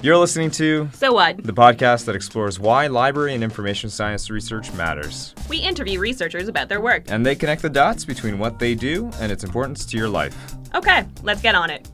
You're 0.00 0.16
listening 0.16 0.52
to 0.52 0.88
So 0.92 1.12
what? 1.12 1.42
the 1.42 1.52
podcast 1.52 2.04
that 2.04 2.14
explores 2.14 2.60
why 2.60 2.86
library 2.86 3.34
and 3.34 3.42
information 3.42 3.90
science 3.90 4.30
research 4.30 4.72
matters. 4.74 5.34
We 5.48 5.58
interview 5.58 5.98
researchers 5.98 6.46
about 6.46 6.68
their 6.68 6.80
work. 6.80 7.06
And 7.08 7.26
they 7.26 7.34
connect 7.34 7.62
the 7.62 7.70
dots 7.70 8.04
between 8.04 8.38
what 8.38 8.60
they 8.60 8.76
do 8.76 9.10
and 9.18 9.32
its 9.32 9.42
importance 9.42 9.84
to 9.86 9.96
your 9.96 10.08
life. 10.08 10.36
Okay, 10.76 11.04
let's 11.24 11.42
get 11.42 11.56
on 11.56 11.70
it. 11.70 11.88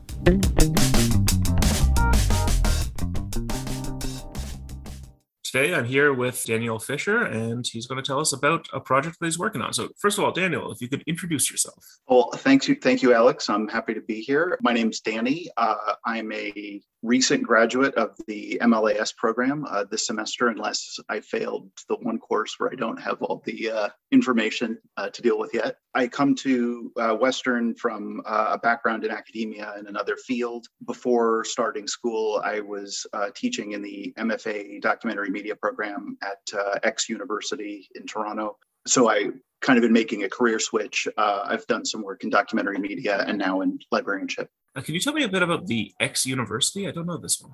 Today 5.43 5.73
I'm 5.73 5.85
here 5.85 6.11
with 6.13 6.43
Daniel 6.45 6.79
Fisher, 6.79 7.23
and 7.23 7.65
he's 7.65 7.87
going 7.87 8.01
to 8.03 8.05
tell 8.05 8.19
us 8.19 8.33
about 8.33 8.67
a 8.73 8.79
project 8.81 9.17
that 9.19 9.25
he's 9.25 9.39
working 9.39 9.61
on. 9.61 9.71
So, 9.71 9.87
first 9.99 10.17
of 10.17 10.25
all, 10.25 10.31
Daniel, 10.33 10.69
if 10.71 10.81
you 10.81 10.89
could 10.89 11.01
introduce 11.07 11.49
yourself. 11.49 11.81
Well, 12.09 12.29
thank 12.35 12.67
you, 12.67 12.75
thank 12.75 13.01
you, 13.01 13.13
Alex. 13.13 13.47
I'm 13.49 13.69
happy 13.69 13.93
to 13.93 14.01
be 14.01 14.19
here. 14.19 14.57
My 14.61 14.73
name's 14.73 14.99
Danny. 14.99 15.47
Uh, 15.55 15.75
I'm 16.05 16.29
a 16.33 16.81
recent 17.05 17.43
graduate 17.43 17.93
of 17.95 18.17
the 18.27 18.57
MLIS 18.63 19.15
program 19.15 19.63
uh, 19.69 19.85
this 19.89 20.07
semester, 20.07 20.47
unless 20.47 20.97
I 21.07 21.19
failed 21.19 21.69
the 21.87 21.95
one 21.97 22.17
course 22.17 22.55
where 22.57 22.71
I 22.71 22.75
don't 22.75 22.99
have 22.99 23.21
all 23.21 23.43
the 23.45 23.69
uh, 23.69 23.89
information 24.11 24.79
uh, 24.97 25.09
to 25.09 25.21
deal 25.21 25.37
with 25.37 25.53
yet. 25.53 25.77
I 25.93 26.07
come 26.07 26.33
to 26.35 26.91
uh, 26.99 27.15
Western 27.15 27.75
from 27.75 28.21
uh, 28.25 28.47
a 28.53 28.57
background 28.57 29.05
in 29.05 29.11
academia 29.11 29.75
in 29.79 29.85
another 29.87 30.17
field. 30.17 30.65
Before 30.87 31.45
starting 31.45 31.87
school, 31.87 32.41
I 32.43 32.59
was 32.59 33.05
teaching 33.35 33.73
in 33.73 33.83
the 33.83 34.13
MFA 34.17 34.81
documentary 34.81 35.29
media 35.29 35.55
program 35.55 36.17
at 36.23 36.39
X 36.83 37.07
University 37.07 37.87
in 37.95 38.05
Toronto. 38.07 38.57
So 38.87 39.09
I 39.09 39.29
kind 39.61 39.77
of 39.77 39.83
been 39.83 39.93
making 39.93 40.23
a 40.23 40.29
career 40.29 40.59
switch. 40.59 41.07
I've 41.17 41.65
done 41.67 41.85
some 41.85 42.01
work 42.01 42.23
in 42.23 42.29
documentary 42.29 42.79
media 42.79 43.23
and 43.27 43.37
now 43.37 43.61
in 43.61 43.79
librarianship. 43.91 44.49
Uh, 44.75 44.81
can 44.81 44.93
you 44.93 44.99
tell 44.99 45.13
me 45.13 45.23
a 45.23 45.29
bit 45.29 45.41
about 45.41 45.67
the 45.67 45.93
X 45.99 46.25
University? 46.25 46.87
I 46.87 46.91
don't 46.91 47.05
know 47.05 47.17
this 47.17 47.41
one. 47.41 47.53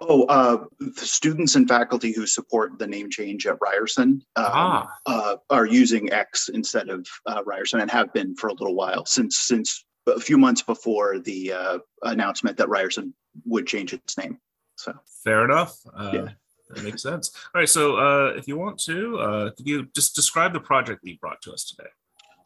Oh, 0.00 0.24
uh, 0.24 0.64
the 0.78 1.06
students 1.06 1.54
and 1.54 1.68
faculty 1.68 2.12
who 2.12 2.26
support 2.26 2.78
the 2.78 2.86
name 2.86 3.10
change 3.10 3.46
at 3.46 3.56
Ryerson 3.60 4.22
um, 4.36 4.46
ah. 4.46 4.92
uh, 5.06 5.36
are 5.50 5.66
using 5.66 6.12
X 6.12 6.48
instead 6.48 6.88
of 6.88 7.06
uh, 7.26 7.42
Ryerson 7.46 7.80
and 7.80 7.90
have 7.90 8.12
been 8.12 8.34
for 8.34 8.48
a 8.48 8.52
little 8.52 8.74
while 8.74 9.04
since 9.06 9.38
since 9.38 9.84
a 10.06 10.20
few 10.20 10.38
months 10.38 10.62
before 10.62 11.18
the 11.18 11.52
uh, 11.52 11.78
announcement 12.02 12.56
that 12.58 12.68
Ryerson 12.68 13.14
would 13.44 13.66
change 13.66 13.92
its 13.92 14.18
name. 14.18 14.38
So 14.76 14.94
fair 15.24 15.44
enough. 15.44 15.76
Uh, 15.94 16.10
yeah. 16.12 16.28
That 16.70 16.84
makes 16.84 17.02
sense. 17.02 17.32
All 17.54 17.62
right. 17.62 17.68
So, 17.68 18.28
if 18.36 18.46
you 18.46 18.58
want 18.58 18.78
to, 18.80 19.52
could 19.56 19.66
you 19.66 19.88
just 19.94 20.14
describe 20.14 20.52
the 20.52 20.60
project 20.60 21.00
that 21.02 21.08
you 21.08 21.16
brought 21.18 21.40
to 21.42 21.52
us 21.52 21.64
today? 21.64 21.88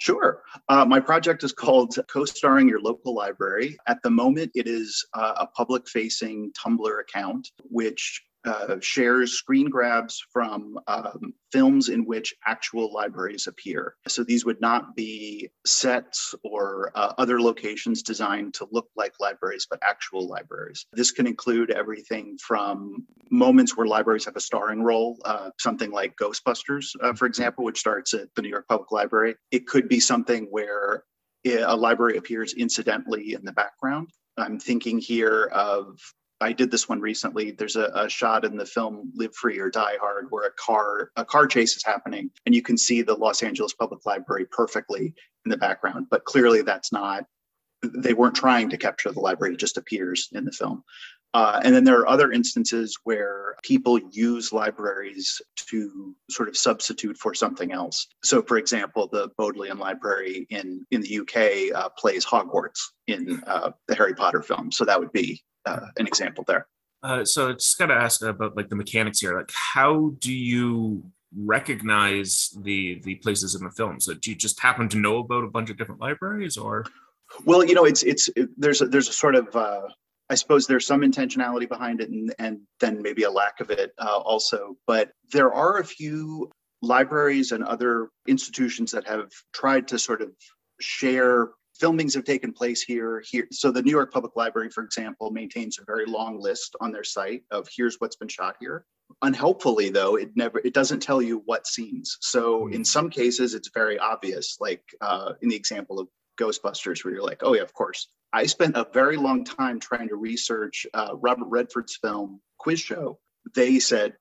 Sure. 0.02 0.42
Uh, 0.68 0.84
my 0.84 0.98
project 0.98 1.44
is 1.44 1.52
called 1.52 1.96
Co-Starring 2.12 2.68
Your 2.68 2.80
Local 2.80 3.14
Library. 3.14 3.78
At 3.86 4.02
the 4.02 4.10
moment, 4.10 4.50
it 4.52 4.66
is 4.66 5.06
uh, 5.14 5.34
a 5.36 5.46
public 5.46 5.88
facing 5.88 6.50
Tumblr 6.54 7.00
account, 7.00 7.52
which 7.70 8.20
uh, 8.44 8.76
shares 8.80 9.32
screen 9.32 9.68
grabs 9.68 10.24
from 10.32 10.78
um, 10.86 11.34
films 11.52 11.88
in 11.88 12.04
which 12.04 12.34
actual 12.46 12.92
libraries 12.92 13.46
appear. 13.46 13.94
So 14.08 14.24
these 14.24 14.44
would 14.44 14.60
not 14.60 14.96
be 14.96 15.50
sets 15.64 16.34
or 16.42 16.90
uh, 16.94 17.12
other 17.18 17.40
locations 17.40 18.02
designed 18.02 18.54
to 18.54 18.68
look 18.72 18.88
like 18.96 19.14
libraries, 19.20 19.66
but 19.68 19.78
actual 19.82 20.26
libraries. 20.26 20.86
This 20.92 21.10
can 21.10 21.26
include 21.26 21.70
everything 21.70 22.38
from 22.38 23.06
moments 23.30 23.76
where 23.76 23.86
libraries 23.86 24.24
have 24.24 24.36
a 24.36 24.40
starring 24.40 24.82
role, 24.82 25.18
uh, 25.24 25.50
something 25.58 25.90
like 25.90 26.16
Ghostbusters, 26.16 26.90
uh, 27.00 27.12
for 27.12 27.26
example, 27.26 27.64
which 27.64 27.78
starts 27.78 28.14
at 28.14 28.34
the 28.34 28.42
New 28.42 28.48
York 28.48 28.66
Public 28.68 28.90
Library. 28.90 29.36
It 29.50 29.66
could 29.66 29.88
be 29.88 30.00
something 30.00 30.48
where 30.50 31.04
a 31.44 31.76
library 31.76 32.16
appears 32.16 32.54
incidentally 32.54 33.34
in 33.34 33.44
the 33.44 33.52
background. 33.52 34.10
I'm 34.36 34.58
thinking 34.58 34.98
here 34.98 35.44
of 35.52 35.98
I 36.42 36.52
did 36.52 36.70
this 36.70 36.88
one 36.88 37.00
recently. 37.00 37.52
There's 37.52 37.76
a, 37.76 37.90
a, 37.94 38.08
shot 38.08 38.44
in 38.44 38.56
the 38.56 38.66
film 38.66 39.12
Live 39.14 39.34
Free 39.34 39.58
or 39.58 39.70
Die 39.70 39.96
Hard 40.00 40.26
where 40.30 40.46
a 40.46 40.52
car 40.52 41.10
a 41.16 41.24
car 41.24 41.46
chase 41.46 41.76
is 41.76 41.84
happening, 41.84 42.30
and 42.44 42.54
you 42.54 42.62
can 42.62 42.76
see 42.76 43.02
the 43.02 43.14
Los 43.14 43.42
Angeles 43.42 43.72
Public 43.72 44.04
Library 44.04 44.46
perfectly 44.50 45.14
in 45.44 45.50
the 45.50 45.56
background. 45.56 46.06
But 46.10 46.24
clearly, 46.24 46.62
that's 46.62 46.92
not. 46.92 47.24
They 47.82 48.14
weren't 48.14 48.36
trying 48.36 48.70
to 48.70 48.76
capture 48.76 49.10
the 49.12 49.20
library; 49.20 49.54
it 49.54 49.60
just 49.60 49.78
appears 49.78 50.28
in 50.32 50.44
the 50.44 50.52
film. 50.52 50.84
Uh, 51.34 51.60
and 51.64 51.74
then 51.74 51.84
there 51.84 51.98
are 51.98 52.08
other 52.08 52.30
instances 52.30 52.98
where 53.04 53.54
people 53.62 53.98
use 54.10 54.52
libraries 54.52 55.40
to 55.56 56.14
sort 56.30 56.48
of 56.48 56.56
substitute 56.56 57.16
for 57.16 57.32
something 57.32 57.72
else. 57.72 58.06
So, 58.22 58.42
for 58.42 58.58
example, 58.58 59.08
the 59.10 59.30
Bodleian 59.38 59.78
Library 59.78 60.46
in 60.50 60.84
in 60.90 61.00
the 61.00 61.20
UK 61.20 61.74
uh, 61.74 61.88
plays 61.90 62.26
Hogwarts 62.26 62.80
in 63.06 63.42
uh, 63.46 63.70
the 63.88 63.94
Harry 63.94 64.14
Potter 64.14 64.42
film. 64.42 64.70
So 64.70 64.84
that 64.84 65.00
would 65.00 65.12
be 65.12 65.42
uh, 65.66 65.86
an 65.96 66.06
example 66.06 66.44
there. 66.46 66.66
Uh, 67.02 67.24
so 67.24 67.50
I 67.50 67.52
just 67.52 67.78
got 67.78 67.86
to 67.86 67.94
ask 67.94 68.22
about 68.22 68.56
like 68.56 68.68
the 68.68 68.76
mechanics 68.76 69.20
here. 69.20 69.36
Like, 69.36 69.50
how 69.74 70.12
do 70.20 70.32
you 70.32 71.02
recognize 71.36 72.56
the 72.62 73.00
the 73.02 73.16
places 73.16 73.54
in 73.54 73.64
the 73.64 73.70
film? 73.70 74.00
So 74.00 74.14
do 74.14 74.30
you 74.30 74.36
just 74.36 74.60
happen 74.60 74.88
to 74.90 74.98
know 74.98 75.18
about 75.18 75.44
a 75.44 75.48
bunch 75.48 75.70
of 75.70 75.76
different 75.76 76.00
libraries, 76.00 76.56
or? 76.56 76.84
Well, 77.44 77.64
you 77.64 77.74
know, 77.74 77.84
it's 77.84 78.02
it's 78.02 78.28
it, 78.36 78.50
there's 78.56 78.82
a, 78.82 78.86
there's 78.86 79.08
a 79.08 79.12
sort 79.12 79.34
of 79.34 79.54
uh, 79.56 79.88
I 80.30 80.34
suppose 80.34 80.66
there's 80.66 80.86
some 80.86 81.00
intentionality 81.00 81.68
behind 81.68 82.00
it, 82.00 82.10
and 82.10 82.32
and 82.38 82.60
then 82.80 83.02
maybe 83.02 83.24
a 83.24 83.30
lack 83.30 83.60
of 83.60 83.70
it 83.70 83.92
uh, 83.98 84.18
also. 84.18 84.76
But 84.86 85.10
there 85.32 85.52
are 85.52 85.78
a 85.78 85.84
few 85.84 86.50
libraries 86.82 87.52
and 87.52 87.64
other 87.64 88.10
institutions 88.26 88.90
that 88.92 89.06
have 89.06 89.30
tried 89.52 89.88
to 89.88 89.98
sort 89.98 90.20
of 90.20 90.32
share 90.80 91.50
filmings 91.82 92.14
have 92.14 92.24
taken 92.24 92.52
place 92.52 92.80
here 92.80 93.22
here 93.28 93.46
so 93.50 93.70
the 93.72 93.82
new 93.82 93.90
york 93.90 94.12
public 94.12 94.36
library 94.36 94.70
for 94.70 94.84
example 94.84 95.30
maintains 95.30 95.78
a 95.78 95.84
very 95.84 96.06
long 96.06 96.38
list 96.38 96.76
on 96.80 96.92
their 96.92 97.02
site 97.04 97.42
of 97.50 97.68
here's 97.74 97.96
what's 97.98 98.16
been 98.16 98.28
shot 98.28 98.56
here. 98.60 98.84
Unhelpfully 99.22 99.90
though 99.90 100.16
it 100.16 100.30
never 100.36 100.60
it 100.64 100.74
doesn't 100.74 101.00
tell 101.00 101.20
you 101.20 101.42
what 101.44 101.66
scenes. 101.66 102.18
So 102.20 102.66
hmm. 102.66 102.72
in 102.72 102.84
some 102.84 103.10
cases 103.10 103.54
it's 103.54 103.70
very 103.74 103.98
obvious 103.98 104.56
like 104.60 104.82
uh, 105.00 105.32
in 105.42 105.48
the 105.48 105.56
example 105.56 105.98
of 105.98 106.08
ghostbusters 106.40 107.04
where 107.04 107.12
you're 107.14 107.22
like 107.22 107.42
oh 107.42 107.54
yeah 107.54 107.62
of 107.62 107.74
course. 107.74 108.08
I 108.34 108.46
spent 108.46 108.78
a 108.78 108.86
very 108.94 109.18
long 109.18 109.44
time 109.44 109.78
trying 109.78 110.08
to 110.08 110.16
research 110.16 110.86
uh, 110.94 111.14
robert 111.16 111.48
redford's 111.48 111.96
film 111.96 112.40
quiz 112.58 112.80
show. 112.80 113.18
They 113.54 113.80
said 113.80 114.14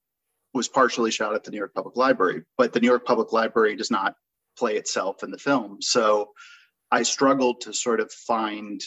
was 0.53 0.67
partially 0.67 1.11
shot 1.11 1.33
at 1.33 1.43
the 1.45 1.51
new 1.51 1.57
york 1.57 1.73
public 1.73 1.95
library 1.95 2.43
but 2.57 2.73
the 2.73 2.81
new 2.81 2.87
york 2.87 3.05
public 3.05 3.31
library 3.31 3.75
does 3.75 3.91
not 3.91 4.15
play 4.57 4.75
itself 4.75 5.23
in 5.23 5.31
the 5.31 5.37
film. 5.37 5.81
So 5.81 6.31
I 6.91 7.03
struggled 7.03 7.61
to 7.61 7.73
sort 7.73 7.99
of 7.99 8.11
find 8.11 8.81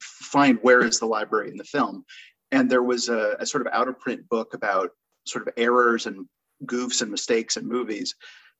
find 0.00 0.58
where 0.62 0.84
is 0.84 0.98
the 0.98 1.06
library 1.06 1.50
in 1.50 1.56
the 1.56 1.64
film. 1.64 2.04
And 2.52 2.70
there 2.70 2.82
was 2.82 3.08
a, 3.08 3.36
a 3.38 3.46
sort 3.46 3.66
of 3.66 3.72
out 3.72 3.88
of 3.88 3.98
print 3.98 4.28
book 4.28 4.54
about 4.54 4.90
sort 5.26 5.46
of 5.46 5.54
errors 5.56 6.06
and 6.06 6.26
goofs 6.66 7.02
and 7.02 7.10
mistakes 7.10 7.56
in 7.56 7.66
movies 7.66 8.14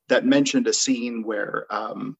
that 0.08 0.26
mentioned 0.26 0.66
a 0.66 0.72
scene 0.72 1.22
where 1.22 1.66
um, 1.70 2.16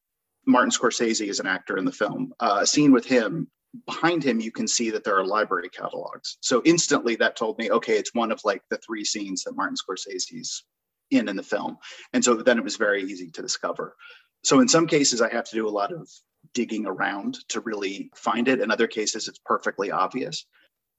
Martin 0.47 0.71
Scorsese 0.71 1.27
is 1.27 1.41
an 1.41 1.47
actor 1.47 1.77
in 1.77 1.85
the 1.85 1.93
film. 1.93 2.33
Uh, 2.41 2.59
a 2.63 2.67
scene 2.67 2.93
with 2.93 3.07
him. 3.07 3.49
Behind 3.87 4.23
him, 4.23 4.39
you 4.39 4.53
can 4.53 4.69
see 4.69 4.91
that 4.91 5.03
there 5.03 5.19
are 5.19 5.27
library 5.27 5.69
catalogs. 5.69 6.39
So 6.41 6.63
instantly, 6.65 7.17
that 7.17 7.35
told 7.35 7.59
me, 7.59 7.71
okay, 7.73 7.99
it's 7.99 8.15
one 8.15 8.31
of 8.31 8.41
like 8.45 8.63
the 8.71 8.79
three 8.79 9.05
scenes 9.05 9.43
that 9.45 9.57
Martin 9.57 9.77
Scorsese's 9.77 10.65
in 11.11 11.29
in 11.29 11.35
the 11.35 11.43
film. 11.43 11.79
And 12.13 12.25
so 12.25 12.35
then 12.35 12.57
it 12.57 12.65
was 12.65 12.77
very 12.77 13.03
easy 13.03 13.31
to 13.31 13.43
discover. 13.43 13.97
So 14.45 14.61
in 14.61 14.69
some 14.69 14.87
cases, 14.87 15.21
I 15.21 15.31
have 15.31 15.45
to 15.47 15.57
do 15.57 15.67
a 15.67 15.71
lot 15.71 15.93
of 15.93 16.09
digging 16.55 16.87
around 16.87 17.37
to 17.49 17.61
really 17.61 18.11
find 18.15 18.49
it. 18.49 18.61
In 18.61 18.71
other 18.71 18.87
cases, 18.87 19.29
it's 19.29 19.41
perfectly 19.45 19.91
obvious. 19.91 20.47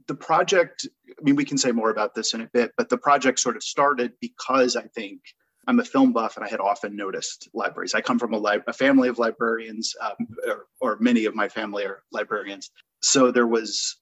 The 0.08 0.16
project, 0.16 0.88
I 1.10 1.24
mean, 1.24 1.36
we 1.36 1.46
can 1.46 1.58
say 1.58 1.72
more 1.72 1.90
about 1.90 2.14
this 2.14 2.34
in 2.34 2.42
a 2.42 2.50
bit, 2.54 2.72
but 2.78 2.90
the 2.90 2.98
project 2.98 3.40
sort 3.40 3.56
of 3.56 3.64
started 3.64 4.14
because 4.22 4.76
I 4.76 4.84
think 4.84 5.22
I'm 5.68 5.80
a 5.80 5.86
film 5.86 6.14
buff 6.14 6.38
and 6.38 6.46
I 6.46 6.50
had 6.50 6.60
often 6.60 6.96
noticed 6.96 7.50
libraries. 7.54 7.96
I 7.96 8.02
come 8.02 8.20
from 8.20 8.34
a, 8.34 8.38
li- 8.38 8.62
a 8.68 8.74
family 8.74 9.10
of 9.10 9.18
librarians, 9.18 9.96
um, 10.02 10.28
or, 10.48 10.66
or 10.80 10.98
many 11.00 11.26
of 11.26 11.34
my 11.34 11.50
family 11.50 11.86
are 11.86 12.04
librarians. 12.12 12.70
So 13.02 13.32
there 13.32 13.48
was 13.48 13.98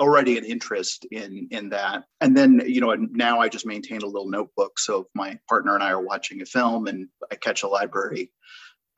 already 0.00 0.38
an 0.38 0.44
interest 0.44 1.06
in 1.12 1.46
in 1.50 1.68
that 1.68 2.04
and 2.20 2.36
then 2.36 2.60
you 2.66 2.80
know 2.80 2.94
now 2.94 3.38
i 3.38 3.48
just 3.48 3.66
maintain 3.66 4.02
a 4.02 4.06
little 4.06 4.28
notebook 4.28 4.78
so 4.78 5.02
if 5.02 5.06
my 5.14 5.38
partner 5.48 5.74
and 5.74 5.82
i 5.84 5.90
are 5.90 6.02
watching 6.02 6.40
a 6.40 6.46
film 6.46 6.86
and 6.86 7.08
i 7.30 7.36
catch 7.36 7.62
a 7.62 7.68
library 7.68 8.30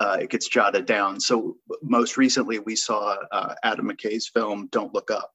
uh, 0.00 0.19
it 0.20 0.31
gets 0.31 0.49
jotted 0.49 0.87
down. 0.87 1.20
So 1.20 1.56
most 1.82 2.17
recently, 2.17 2.58
we 2.58 2.76
saw 2.76 3.17
uh, 3.31 3.55
Adam 3.62 3.88
McKay's 3.88 4.29
film 4.29 4.69
"Don't 4.73 4.94
Look 4.94 5.11
Up," 5.11 5.31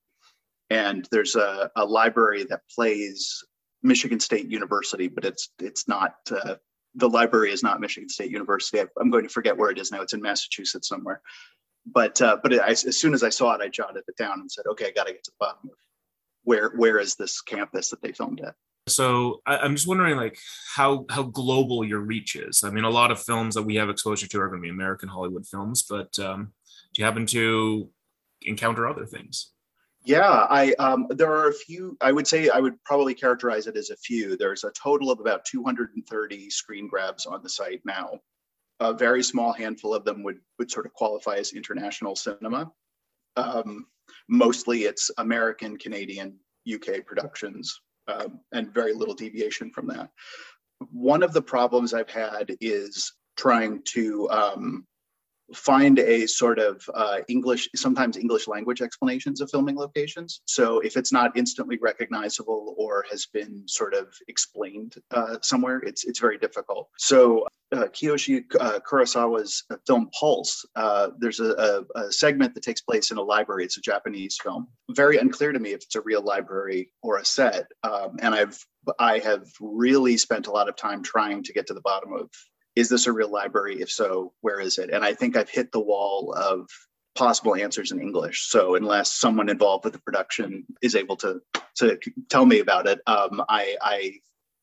and 0.69 1.07
there's 1.11 1.35
a, 1.35 1.71
a 1.75 1.85
library 1.85 2.45
that 2.50 2.61
plays 2.73 3.44
Michigan 3.83 4.19
State 4.19 4.50
University, 4.50 5.07
but 5.07 5.25
it's 5.25 5.50
it's 5.59 5.88
not. 5.88 6.15
Uh, 6.31 6.56
the 6.95 7.09
library 7.09 7.51
is 7.51 7.61
not 7.61 7.79
Michigan 7.79 8.09
State 8.09 8.31
University. 8.31 8.79
I, 8.81 8.85
am 9.00 9.11
going 9.11 9.23
to 9.23 9.29
forget 9.29 9.56
where 9.56 9.69
it 9.69 9.77
is 9.77 9.91
now. 9.91 10.01
It's 10.01 10.13
in 10.13 10.21
Massachusetts 10.21 10.88
somewhere. 10.88 11.21
But 11.85 12.21
uh, 12.21 12.38
but 12.41 12.53
it, 12.53 12.62
I, 12.62 12.71
as 12.71 13.00
soon 13.00 13.13
as 13.13 13.23
I 13.23 13.29
saw 13.29 13.53
it, 13.53 13.62
I 13.62 13.69
jotted 13.69 14.03
it 14.07 14.17
down 14.17 14.41
and 14.41 14.51
said, 14.51 14.65
"Okay, 14.71 14.88
I 14.88 14.91
got 14.91 15.07
to 15.07 15.13
get 15.13 15.23
to 15.23 15.31
the 15.31 15.45
bottom 15.45 15.69
of 15.69 15.77
where 16.44 16.71
where 16.75 17.00
is 17.00 17.15
this 17.15 17.41
campus 17.41 17.89
that 17.89 18.01
they 18.01 18.12
filmed 18.12 18.41
at." 18.41 18.55
So 18.89 19.41
I, 19.45 19.65
am 19.65 19.75
just 19.75 19.88
wondering, 19.88 20.18
like, 20.18 20.38
how 20.75 21.06
how 21.09 21.24
global 21.24 21.86
your 21.86 22.00
reach 22.00 22.36
is. 22.36 22.63
I 22.63 22.69
mean, 22.69 22.83
a 22.83 22.89
lot 22.89 23.12
of 23.12 23.21
films 23.21 23.56
that 23.56 23.63
we 23.63 23.75
have 23.75 23.89
exposure 23.89 24.27
to 24.27 24.41
are 24.41 24.47
going 24.47 24.62
to 24.62 24.65
be 24.65 24.69
American 24.69 25.09
Hollywood 25.09 25.47
films, 25.47 25.83
but 25.83 26.18
um, 26.19 26.53
do 26.94 27.01
you 27.01 27.06
happen 27.06 27.25
to 27.27 27.89
encounter 28.41 28.88
other 28.88 29.06
things? 29.06 29.51
Yeah, 30.06 30.47
I 30.50 30.74
um, 30.80 31.07
there 31.09 31.31
are 31.31 31.50
a 31.50 31.53
few. 31.53 31.97
I 32.01 32.12
would 32.12 32.27
say 32.27 32.50
I 32.50 32.59
would 32.59 32.81
probably 32.83 33.13
characterize 33.13 33.68
it 33.68 33.75
as 33.75 33.89
a 33.89 33.97
few. 33.97 34.38
There's 34.38 34.63
a 34.63 34.71
total 34.71 35.12
of 35.12 35.19
about 35.19 35.45
230 35.45 36.50
screen 36.50 36.88
grabs 36.88 37.25
on 37.25 37.44
the 37.44 37.50
site 37.50 37.81
now. 37.86 38.19
A 38.80 38.94
very 38.94 39.21
small 39.21 39.51
handful 39.51 39.94
of 39.94 40.06
them 40.06 40.24
would 40.24 40.39
would 40.57 40.71
sort 40.71 40.86
of 40.86 40.94
qualify 40.94 41.36
as 41.36 41.51
international 41.53 42.15
cinema. 42.15 42.71
Um, 43.36 43.88
mostly, 44.30 44.83
it's 44.83 45.12
American, 45.18 45.77
Canadian, 45.77 46.39
UK 46.71 47.06
productions, 47.06 47.81
um, 48.09 48.39
and 48.51 48.73
very 48.73 48.94
little 48.94 49.13
deviation 49.13 49.71
from 49.71 49.88
that. 49.88 50.09
One 50.91 51.23
of 51.23 51.33
the 51.33 51.41
problems 51.41 51.94
I've 51.94 52.09
had 52.09 52.56
is 52.61 53.13
trying 53.38 53.81
to 53.85 54.29
um, 54.29 54.85
find 55.53 56.00
a 56.00 56.27
sort 56.27 56.59
of 56.59 56.88
uh, 56.94 57.19
English, 57.27 57.69
sometimes 57.75 58.17
English 58.17 58.47
language 58.47 58.81
explanations 58.81 59.41
of 59.41 59.50
filming 59.50 59.75
locations. 59.75 60.41
So 60.45 60.79
if 60.79 60.95
it's 60.95 61.11
not 61.11 61.35
instantly 61.35 61.77
recognizable 61.81 62.75
or 62.77 63.06
has 63.09 63.25
been 63.25 63.67
sort 63.67 63.94
of 63.94 64.07
explained 64.27 64.95
uh, 65.12 65.38
somewhere, 65.41 65.79
it's 65.79 66.03
it's 66.05 66.19
very 66.19 66.38
difficult. 66.38 66.89
So 66.97 67.47
uh, 67.71 67.86
Kiyoshi 67.88 68.44
uh, 68.60 68.80
Kurosawa's 68.80 69.63
film 69.86 70.10
Pulse, 70.18 70.66
uh, 70.75 71.10
there's 71.19 71.39
a, 71.39 71.86
a, 71.95 72.00
a, 72.00 72.12
segment 72.12 72.54
that 72.56 72.63
takes 72.63 72.81
place 72.81 73.12
in 73.12 73.18
a 73.18 73.21
library. 73.21 73.63
It's 73.63 73.77
a 73.77 73.81
Japanese 73.81 74.38
film. 74.42 74.68
Very 74.92 75.18
unclear 75.18 75.51
to 75.51 75.60
me 75.60 75.71
if 75.71 75.83
it's 75.83 75.95
a 75.95 76.01
real 76.01 76.21
library 76.21 76.92
or 77.04 77.18
a 77.18 77.25
set. 77.25 77.68
Um, 77.83 78.18
and 78.21 78.33
I've 78.33 78.57
I 78.98 79.19
have 79.19 79.45
really 79.60 80.18
spent 80.18 80.48
a 80.48 80.51
lot 80.51 80.69
of 80.69 80.75
time 80.75 81.04
trying 81.04 81.44
to 81.44 81.54
get 81.54 81.68
to 81.68 81.74
the 81.74 81.81
bottom 81.81 82.13
of 82.13 82.30
is 82.75 82.89
this 82.89 83.07
a 83.07 83.13
real 83.13 83.31
library? 83.31 83.81
If 83.81 83.92
so, 83.92 84.33
where 84.42 84.60
is 84.60 84.77
it? 84.77 84.89
And 84.89 85.04
I 85.04 85.13
think 85.13 85.36
I've 85.36 85.50
hit 85.50 85.72
the 85.72 85.81
wall 85.81 86.33
of 86.33 86.68
possible 87.15 87.56
answers 87.56 87.92
in 87.92 88.00
English. 88.00 88.48
So 88.50 88.75
unless 88.75 89.12
someone 89.12 89.50
involved 89.50 89.83
with 89.83 89.94
the 89.94 90.00
production 90.00 90.65
is 90.81 90.95
able 90.95 91.18
to 91.18 91.42
to 91.77 92.00
tell 92.30 92.45
me 92.45 92.60
about 92.60 92.88
it, 92.88 93.00
um, 93.07 93.44
I, 93.48 93.75
I 93.81 94.19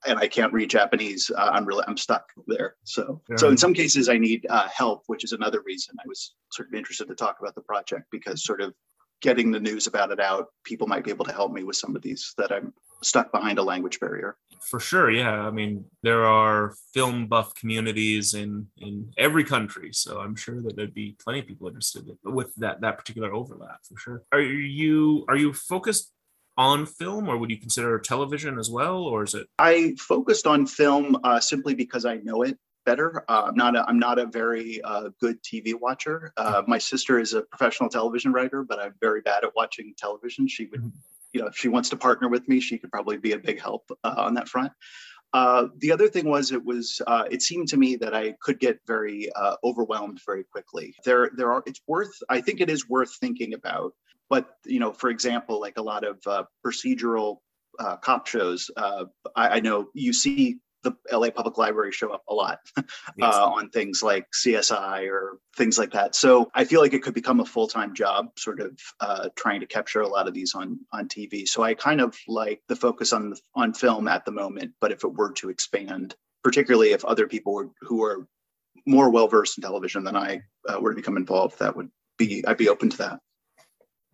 and 0.07 0.19
I 0.19 0.29
can't 0.29 0.53
read 0.53 0.71
Japanese. 0.71 1.31
Uh, 1.37 1.51
I'm 1.53 1.65
really 1.65 1.85
I'm 1.87 1.97
stuck 1.97 2.31
there. 2.47 2.77
So 2.85 3.21
yeah. 3.29 3.37
so 3.37 3.49
in 3.49 3.57
some 3.57 3.75
cases 3.75 4.09
I 4.09 4.19
need 4.19 4.47
uh, 4.49 4.69
help, 4.69 5.03
which 5.07 5.25
is 5.25 5.33
another 5.33 5.63
reason 5.65 5.97
I 5.99 6.05
was 6.07 6.35
sort 6.53 6.69
of 6.69 6.75
interested 6.75 7.09
to 7.09 7.15
talk 7.15 7.37
about 7.41 7.55
the 7.55 7.63
project 7.63 8.07
because 8.11 8.45
sort 8.45 8.61
of 8.61 8.75
getting 9.23 9.51
the 9.51 9.61
news 9.61 9.87
about 9.87 10.11
it 10.11 10.21
out, 10.21 10.47
people 10.65 10.87
might 10.87 11.05
be 11.05 11.11
able 11.11 11.25
to 11.25 11.33
help 11.33 11.53
me 11.53 11.65
with 11.65 11.77
some 11.77 11.97
of 11.97 12.03
these 12.03 12.35
that 12.37 12.53
I'm 12.53 12.73
stuck 13.03 13.33
behind 13.33 13.59
a 13.59 13.63
language 13.63 14.01
barrier. 14.01 14.37
For 14.69 14.81
sure, 14.81 15.11
yeah. 15.11 15.41
I 15.41 15.51
mean, 15.51 15.85
there 16.03 16.25
are 16.25 16.75
film 16.93 17.27
buff 17.27 17.55
communities 17.55 18.35
in 18.35 18.69
in 18.79 19.13
every 19.19 19.45
country, 19.45 19.93
so 19.93 20.21
I'm 20.21 20.35
sure 20.35 20.63
that 20.63 20.77
there'd 20.77 20.95
be 20.95 21.17
plenty 21.23 21.41
of 21.41 21.47
people 21.47 21.69
interested 21.69 22.09
with 22.25 22.55
that 22.57 22.81
that 22.81 22.99
particular 22.99 23.33
overlap 23.33 23.81
for 23.85 23.99
sure. 23.99 24.23
Are 24.33 24.41
you 24.41 25.25
are 25.29 25.37
you 25.37 25.53
focused 25.53 26.13
on 26.59 26.87
film 26.87 27.29
or 27.29 27.37
would 27.37 27.51
you 27.51 27.59
consider 27.59 27.99
television 27.99 28.59
as 28.59 28.71
well 28.71 28.99
or 28.99 29.23
is 29.23 29.35
it 29.35 29.47
i 29.59 29.95
focused 29.99 30.47
on 30.47 30.67
film 30.67 31.17
uh, 31.25 31.39
simply 31.41 31.75
because 31.75 32.05
i 32.05 32.17
know 32.17 32.43
it 32.43 32.59
better. 32.87 33.25
Uh, 33.29 33.43
I'm 33.49 33.55
not 33.55 33.77
a, 33.77 33.85
I'm 33.87 33.99
not 33.99 34.19
a 34.19 34.25
very 34.25 34.81
uh, 34.81 35.11
good 35.21 35.43
TV 35.43 35.75
watcher. 35.79 36.33
Uh, 36.39 36.63
my 36.67 36.79
sister 36.79 37.19
is 37.19 37.35
a 37.35 37.43
professional 37.43 37.91
television 37.91 38.33
writer, 38.33 38.63
but 38.63 38.81
I'm 38.81 38.95
very 39.03 39.21
bad 39.21 39.45
at 39.45 39.55
watching 39.55 39.93
television. 39.99 40.49
She 40.49 40.67
would, 40.67 40.81
mm-hmm. 40.81 40.99
you 41.35 41.43
know, 41.43 41.49
if 41.49 41.57
she 41.57 41.69
wants 41.69 41.91
to 41.91 41.97
partner 41.97 42.29
with 42.31 42.49
me, 42.49 42.61
she 42.61 42.79
could 42.79 42.91
probably 42.91 43.19
be 43.19 43.33
a 43.33 43.39
big 43.39 43.61
help 43.61 43.91
uh, 44.03 44.15
on 44.17 44.35
that 44.35 44.49
front. 44.49 44.73
Uh, 45.35 45.67
the 45.79 45.93
other 45.93 46.09
thing 46.09 46.25
was 46.27 46.53
it 46.53 46.65
was 46.65 47.03
uh, 47.07 47.25
it 47.31 47.43
seemed 47.43 47.69
to 47.69 47.77
me 47.77 47.97
that 47.97 48.15
I 48.15 48.35
could 48.41 48.59
get 48.59 48.79
very 48.87 49.29
overwhelmed 49.63 50.21
very 50.25 50.45
quickly. 50.45 50.95
There 51.05 51.31
there 51.37 51.53
are 51.53 51.63
it's 51.67 51.81
worth 51.87 52.13
I 52.31 52.41
think 52.41 52.61
it 52.61 52.71
is 52.71 52.89
worth 52.89 53.15
thinking 53.17 53.53
about. 53.53 53.93
But 54.29 54.49
you 54.65 54.81
know, 54.81 54.93
for 54.93 55.11
example, 55.11 55.61
like 55.61 55.79
a 55.79 55.83
lot 55.83 56.05
of 56.05 56.21
procedural 56.65 57.39
uh, 57.79 57.97
cop 57.97 58.27
shows. 58.27 58.71
Uh, 58.77 59.05
I, 59.35 59.49
I, 59.49 59.61
know 59.61 59.89
you 59.93 60.13
see 60.13 60.59
the 60.83 60.97
LA 61.13 61.31
Public 61.31 61.59
Library 61.59 61.93
show 61.93 62.11
up 62.11 62.23
a 62.29 62.35
lot 62.35 62.61
uh, 62.77 62.85
on 63.23 63.71
things 63.71 64.03
like 64.03 64.27
CSI 64.33 65.09
or 65.11 65.39
things 65.57 65.79
like 65.79 65.93
that. 65.93 66.15
So 66.15 66.51
I 66.55 66.65
feel 66.65 66.81
like 66.81 66.95
it 66.95 67.03
could 67.03 67.15
become 67.15 67.41
a 67.41 67.45
full 67.45 67.67
time 67.67 67.95
job, 67.95 68.29
sort 68.39 68.61
of 68.61 68.79
uh, 69.01 69.29
trying 69.37 69.61
to 69.61 69.67
capture 69.67 70.01
a 70.01 70.09
lot 70.09 70.29
of 70.29 70.35
these 70.35 70.55
on 70.55 70.79
on 70.93 71.09
TV. 71.09 71.47
So 71.47 71.63
I 71.63 71.75
kind 71.75 72.01
of 72.01 72.17
like 72.29 72.63
the 72.69 72.77
focus 72.77 73.13
on 73.13 73.31
the, 73.31 73.41
on 73.55 73.75
film 73.75 74.09
at 74.09 74.25
the 74.25 74.33
moment. 74.33 74.73
But 74.81 74.93
if 74.93 75.05
it 75.05 75.13
were 75.13 75.33
to 75.33 75.51
expand, 75.51 76.15
particularly 76.45 76.93
if 76.93 77.05
other 77.05 77.27
people 77.27 77.55
were, 77.55 77.71
who 77.83 78.05
are 78.05 78.27
more 78.87 79.11
well 79.11 79.29
versed 79.29 79.59
in 79.59 79.63
television 79.63 80.05
than 80.05 80.17
I 80.17 80.43
uh, 80.69 80.81
were 80.81 80.93
to 80.93 80.97
become 80.97 81.17
involved, 81.17 81.59
that 81.59 81.77
would 81.77 81.91
be 82.17 82.45
I'd 82.47 82.57
be 82.57 82.69
open 82.69 82.91
to 82.91 82.99
that. 82.99 83.21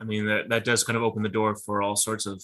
I 0.03 0.05
mean 0.05 0.27
that 0.27 0.49
that 0.49 0.65
does 0.65 0.83
kind 0.83 0.97
of 0.97 1.05
open 1.05 1.23
the 1.23 1.29
door 1.29 1.55
for 1.55 1.81
all 1.81 1.95
sorts 1.95 2.27
of 2.27 2.43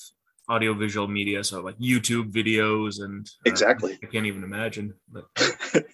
audiovisual 0.49 1.09
media, 1.09 1.43
so 1.43 1.61
like 1.61 1.77
YouTube 1.79 2.31
videos 2.33 3.03
and 3.03 3.27
uh, 3.27 3.51
exactly. 3.51 3.99
I 4.03 4.07
can't 4.07 4.27
even 4.27 4.45
imagine. 4.45 4.95
But 5.11 5.25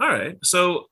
all 0.00 0.08
right, 0.08 0.36
so 0.44 0.84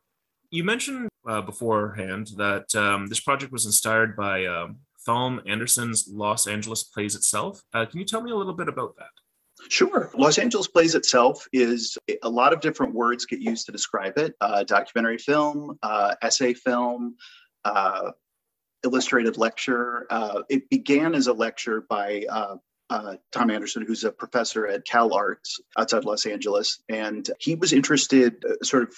you 0.50 0.64
mentioned 0.64 1.08
uh, 1.28 1.42
beforehand 1.42 2.30
that 2.38 2.74
um, 2.74 3.08
this 3.08 3.20
project 3.20 3.52
was 3.52 3.66
inspired 3.66 4.16
by 4.16 4.46
um, 4.46 4.78
Thom 5.04 5.42
Andersen's 5.46 6.08
Los 6.10 6.46
Angeles 6.46 6.84
Plays 6.84 7.14
Itself. 7.14 7.62
Uh, 7.74 7.84
can 7.84 8.00
you 8.00 8.06
tell 8.06 8.22
me 8.22 8.30
a 8.30 8.36
little 8.36 8.54
bit 8.54 8.68
about 8.68 8.96
that? 8.96 9.10
Sure. 9.68 10.10
Los 10.16 10.38
Angeles 10.38 10.66
Plays 10.66 10.94
Itself 10.94 11.46
is 11.52 11.98
a 12.22 12.28
lot 12.28 12.52
of 12.54 12.60
different 12.60 12.94
words 12.94 13.26
get 13.26 13.40
used 13.40 13.66
to 13.66 13.72
describe 13.72 14.16
it 14.16 14.34
uh, 14.40 14.64
documentary 14.64 15.18
film, 15.18 15.78
uh, 15.82 16.14
essay 16.22 16.54
film, 16.54 17.16
uh, 17.64 18.12
illustrated 18.86 19.36
lecture. 19.36 20.06
Uh, 20.08 20.42
it 20.48 20.70
began 20.70 21.14
as 21.14 21.26
a 21.26 21.32
lecture 21.32 21.84
by 21.88 22.24
uh, 22.30 22.56
uh, 22.88 23.16
Thom 23.32 23.50
Andersen, 23.50 23.84
who's 23.84 24.04
a 24.04 24.12
professor 24.12 24.66
at 24.68 24.86
Cal 24.86 25.12
Arts 25.12 25.60
outside 25.76 26.04
Los 26.04 26.24
Angeles, 26.24 26.80
and 26.88 27.28
he 27.40 27.56
was 27.56 27.72
interested 27.72 28.44
uh, 28.44 28.64
sort 28.64 28.84
of 28.84 28.94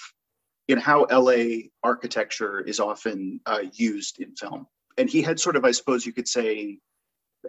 in 0.68 0.78
how 0.78 1.06
LA 1.10 1.70
architecture 1.82 2.60
is 2.60 2.78
often 2.78 3.40
uh, 3.46 3.62
used 3.72 4.20
in 4.20 4.36
film. 4.36 4.66
And 4.98 5.08
he 5.08 5.22
had 5.22 5.40
sort 5.40 5.56
of, 5.56 5.64
I 5.64 5.70
suppose 5.70 6.04
you 6.04 6.12
could 6.12 6.28
say, 6.28 6.78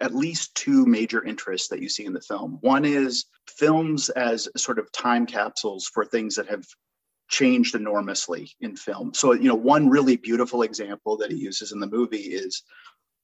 at 0.00 0.14
least 0.14 0.54
two 0.54 0.86
major 0.86 1.22
interests 1.22 1.68
that 1.68 1.82
you 1.82 1.90
see 1.90 2.06
in 2.06 2.14
the 2.14 2.22
film. 2.22 2.56
One 2.62 2.86
is 2.86 3.26
films 3.46 4.08
as 4.08 4.48
sort 4.56 4.78
of 4.78 4.90
time 4.92 5.26
capsules 5.26 5.90
for 5.92 6.06
things 6.06 6.36
that 6.36 6.48
have 6.48 6.64
changed 7.30 7.74
enormously 7.74 8.50
in 8.60 8.76
film. 8.76 9.14
So, 9.14 9.32
you 9.32 9.48
know, 9.48 9.54
one 9.54 9.88
really 9.88 10.16
beautiful 10.16 10.62
example 10.62 11.16
that 11.18 11.30
he 11.30 11.38
uses 11.38 11.72
in 11.72 11.80
the 11.80 11.86
movie 11.86 12.16
is 12.16 12.62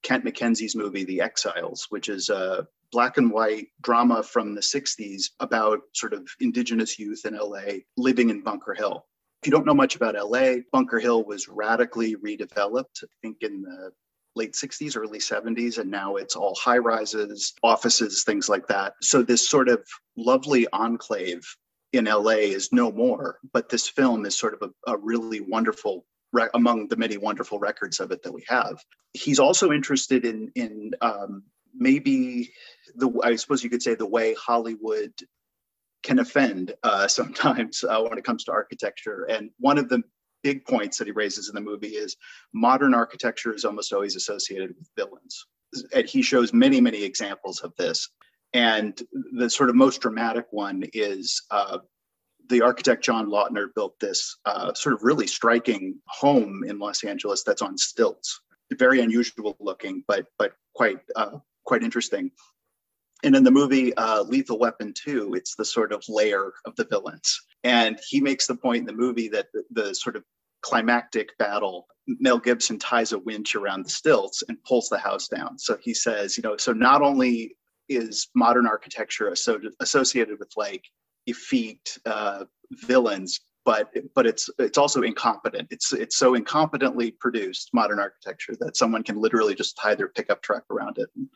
Kent 0.03 0.25
Mackenzie's 0.25 0.77
movie, 0.77 1.05
The 1.05 1.21
Exiles, 1.21 1.87
which 1.91 2.09
is 2.09 2.31
a 2.31 2.67
black 2.93 3.19
and 3.19 3.31
white 3.31 3.69
drama 3.83 4.23
from 4.23 4.55
the 4.55 4.61
60s 4.61 5.31
about 5.41 5.81
sort 5.93 6.13
of 6.13 6.29
indigenous 6.41 6.99
youth 6.99 7.27
in 7.27 7.37
LA 7.37 7.81
living 7.97 8.31
in 8.31 8.43
Bunker 8.43 8.75
Hill. 8.75 9.05
If 9.43 9.49
you 9.49 9.53
don't 9.53 9.67
know 9.67 9.75
much 9.75 9.97
about 9.97 10.15
LA, 10.15 10.59
Bunker 10.73 11.01
Hill 11.01 11.25
was 11.25 11.49
radically 11.49 12.15
redeveloped, 12.17 13.03
I 13.03 13.09
think 13.23 13.39
in 13.43 13.63
the 13.63 13.91
late 14.37 14.53
60s, 14.53 14.97
early 14.97 15.19
70s, 15.19 15.79
and 15.79 15.91
now 15.91 16.17
it's 16.17 16.37
all 16.37 16.55
high 16.55 16.79
rises, 16.79 17.55
offices, 17.63 18.23
things 18.25 18.49
like 18.49 18.69
that. 18.69 18.95
So, 19.03 19.23
this 19.23 19.49
sort 19.49 19.69
of 19.69 19.85
lovely 20.17 20.67
enclave 20.73 21.45
in 21.97 22.05
LA 22.05 22.41
is 22.55 22.73
no 22.73 22.93
more, 22.93 23.39
but 23.53 23.69
this 23.69 23.89
film 23.89 24.27
is 24.27 24.39
sort 24.39 24.55
of 24.55 24.71
a, 24.71 24.93
a 24.93 24.97
really 24.97 25.41
wonderful 25.41 26.05
among 26.55 26.89
the 26.89 26.97
many 26.97 27.17
wonderful 27.17 27.59
records 27.59 28.01
of 28.01 28.11
it 28.11 28.23
that 28.23 28.33
we 28.33 28.45
have. 28.49 28.79
He's 29.15 29.39
also 29.39 29.73
interested 29.73 30.25
in 30.25 30.51
in 30.55 30.93
um, 31.01 31.45
maybe 31.75 32.53
the 32.95 33.11
I 33.23 33.37
suppose 33.37 33.65
you 33.65 33.71
could 33.71 33.83
say 33.83 33.95
the 33.95 34.07
way 34.07 34.35
Hollywood 34.35 35.13
can 36.03 36.19
offend 36.19 36.75
uh, 36.83 37.09
sometimes 37.21 37.85
uh, 37.85 38.01
when 38.03 38.19
it 38.19 38.25
comes 38.25 38.45
to 38.45 38.53
architecture. 38.53 39.27
And 39.29 39.51
one 39.59 39.79
of 39.79 39.89
the 39.89 40.03
big 40.43 40.65
points 40.65 40.99
that 40.99 41.09
he 41.09 41.13
raises 41.13 41.49
in 41.49 41.55
the 41.55 41.61
movie 41.61 41.97
is 41.97 42.17
modern 42.53 42.95
architecture 42.95 43.55
is 43.55 43.65
almost 43.65 43.93
always 43.93 44.17
associated 44.17 44.75
with 44.79 44.89
villains. 44.97 45.47
And 45.93 46.07
he 46.07 46.23
shows 46.23 46.53
many, 46.53 46.81
many 46.81 47.03
examples 47.03 47.61
of 47.61 47.75
this. 47.77 48.09
And 48.53 49.01
the 49.33 49.51
sort 49.51 49.71
of 49.71 49.77
most 49.77 50.01
dramatic 50.01 50.47
one 50.51 50.85
is 50.93 51.43
uh, 51.51 51.79
the 52.49 52.63
architect 52.63 53.05
John 53.05 53.27
Lautner 53.27 53.67
built 53.75 53.99
this 54.01 54.39
uh, 54.45 54.73
sort 54.75 54.95
of 54.95 55.03
really 55.03 55.27
striking 55.27 55.97
home 56.07 56.65
in 56.67 56.79
Los 56.79 57.05
Angeles 57.05 57.43
that's 57.45 57.63
on 57.63 57.77
stilts. 57.77 58.41
Very 58.73 59.01
unusual 59.01 59.57
looking, 59.61 60.03
but 60.09 60.27
but 60.39 60.53
quite 60.75 60.99
uh, 61.15 61.39
quite 61.65 61.83
interesting. 61.83 62.31
And 63.25 63.35
in 63.35 63.45
the 63.45 63.51
movie 63.51 63.95
uh, 63.97 64.23
Lethal 64.23 64.59
Weapon 64.59 64.93
2, 64.93 65.35
it's 65.35 65.55
the 65.55 65.65
sort 65.65 65.93
of 65.93 66.05
lair 66.09 66.53
of 66.65 66.77
the 66.77 66.85
villains. 66.85 67.41
And 67.65 67.99
he 68.07 68.21
makes 68.21 68.47
the 68.47 68.57
point 68.57 68.81
in 68.81 68.87
the 68.87 68.93
movie 68.93 69.29
that 69.29 69.47
the, 69.53 69.65
the 69.71 69.95
sort 69.95 70.17
of 70.17 70.25
climactic 70.63 71.37
battle, 71.39 71.87
Mel 72.07 72.39
Gibson 72.39 72.79
ties 72.79 73.13
a 73.13 73.19
winch 73.19 73.55
around 73.55 73.85
the 73.85 73.91
stilts 73.91 74.43
and 74.49 74.63
pulls 74.65 74.89
the 74.89 74.99
house 74.99 75.29
down. 75.29 75.59
So 75.59 75.79
he 75.81 75.95
says, 75.95 76.37
you 76.37 76.43
know, 76.43 76.57
so 76.57 76.73
not 76.73 77.03
only 77.03 77.57
is 77.89 78.29
modern 78.35 78.67
architecture 78.67 79.29
associated 79.29 80.39
with 80.39 80.53
like 80.57 80.85
effete 81.27 81.99
uh, 82.07 82.45
villains, 82.73 83.41
but 83.65 83.93
but 84.15 84.27
it's 84.27 84.49
it's 84.59 84.79
also 84.79 85.03
incompetent. 85.03 85.69
It's 85.71 85.93
it's 85.93 86.17
so 86.17 86.37
incompetently 86.37 87.19
produced 87.19 87.71
modern 87.73 87.99
architecture 87.99 88.55
that 88.61 88.77
someone 88.77 89.03
can 89.03 89.21
literally 89.21 89.55
just 89.55 89.77
tie 89.77 89.95
their 89.95 90.09
pickup 90.09 90.41
truck 90.43 90.65
around 90.71 90.99
it 90.99 91.09
and, 91.17 91.29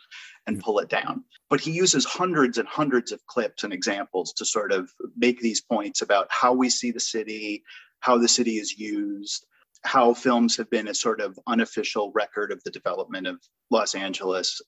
and 0.47 0.61
pull 0.61 0.78
it 0.78 0.88
down. 0.88 1.25
But 1.49 1.61
he 1.61 1.73
uses 1.73 2.04
hundreds 2.04 2.59
and 2.59 2.69
hundreds 2.69 3.11
of 3.11 3.25
clips 3.26 3.64
and 3.64 3.73
examples 3.73 4.33
to 4.35 4.45
sort 4.45 4.73
of 4.73 4.90
make 5.16 5.40
these 5.40 5.61
points 5.61 6.02
about 6.02 6.28
how 6.30 6.52
we 6.52 6.71
see 6.71 6.92
the 6.92 7.00
city, 7.00 7.64
how 8.00 8.16
the 8.16 8.28
city 8.28 8.59
is 8.59 8.78
used, 8.78 9.45
how 9.83 10.14
films 10.14 10.57
have 10.57 10.71
been 10.71 10.88
a 10.88 10.95
sort 10.95 11.21
of 11.21 11.38
unofficial 11.47 12.12
record 12.14 12.52
of 12.52 12.62
the 12.64 12.71
development 12.71 13.26
of 13.26 13.40
Los 13.71 13.95
Angeles. 13.95 14.61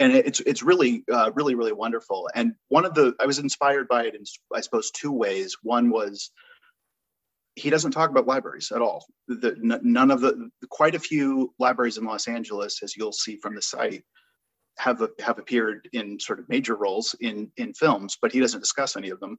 And 0.00 0.12
it's 0.12 0.40
it's 0.40 0.62
really 0.62 1.04
uh, 1.12 1.30
really 1.34 1.54
really 1.54 1.72
wonderful. 1.72 2.28
And 2.34 2.54
one 2.68 2.84
of 2.84 2.94
the 2.94 3.14
I 3.20 3.26
was 3.26 3.38
inspired 3.38 3.86
by 3.86 4.04
it 4.06 4.14
in 4.14 4.24
I 4.54 4.60
suppose 4.60 4.90
two 4.90 5.12
ways. 5.12 5.56
One 5.62 5.90
was 5.90 6.30
he 7.54 7.70
doesn't 7.70 7.92
talk 7.92 8.10
about 8.10 8.26
libraries 8.26 8.72
at 8.74 8.80
all. 8.80 9.04
The, 9.28 9.56
none 9.82 10.10
of 10.10 10.20
the 10.22 10.50
quite 10.70 10.94
a 10.94 11.00
few 11.00 11.52
libraries 11.58 11.98
in 11.98 12.04
Los 12.04 12.26
Angeles, 12.26 12.82
as 12.82 12.96
you'll 12.96 13.12
see 13.12 13.36
from 13.36 13.54
the 13.54 13.62
site, 13.62 14.02
have 14.78 15.02
a, 15.02 15.10
have 15.20 15.38
appeared 15.38 15.88
in 15.92 16.18
sort 16.18 16.40
of 16.40 16.48
major 16.48 16.76
roles 16.76 17.14
in 17.20 17.52
in 17.58 17.74
films, 17.74 18.16
but 18.20 18.32
he 18.32 18.40
doesn't 18.40 18.60
discuss 18.60 18.96
any 18.96 19.10
of 19.10 19.20
them 19.20 19.38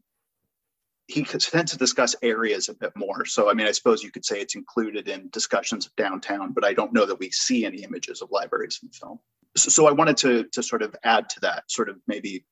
he 1.12 1.24
tends 1.24 1.72
to 1.72 1.78
discuss 1.78 2.16
areas 2.22 2.70
a 2.70 2.74
bit 2.74 2.94
more. 2.96 3.26
So, 3.26 3.50
I 3.50 3.54
mean, 3.54 3.68
I 3.68 3.72
suppose 3.72 4.04
you 4.04 4.12
could 4.12 4.26
say 4.26 4.40
it's 4.40 4.56
included 4.56 5.10
in 5.10 5.30
discussions 5.32 5.86
of 5.86 5.96
downtown, 5.96 6.54
but 6.54 6.64
I 6.64 6.74
don't 6.74 6.94
know 6.94 7.06
that 7.06 7.20
we 7.20 7.30
see 7.32 7.66
any 7.66 7.84
images 7.84 8.22
of 8.22 8.32
libraries 8.32 8.80
in 8.82 8.90
film. 8.90 9.20
So, 9.56 9.88
I 9.88 9.92
wanted 9.92 10.18
to 10.18 10.46
to 10.46 10.64
sort 10.64 10.82
of 10.82 10.96
add 11.04 11.30
to 11.30 11.40
that, 11.42 11.70
sort 11.70 11.90
of 11.90 11.98
maybe. 12.08 12.46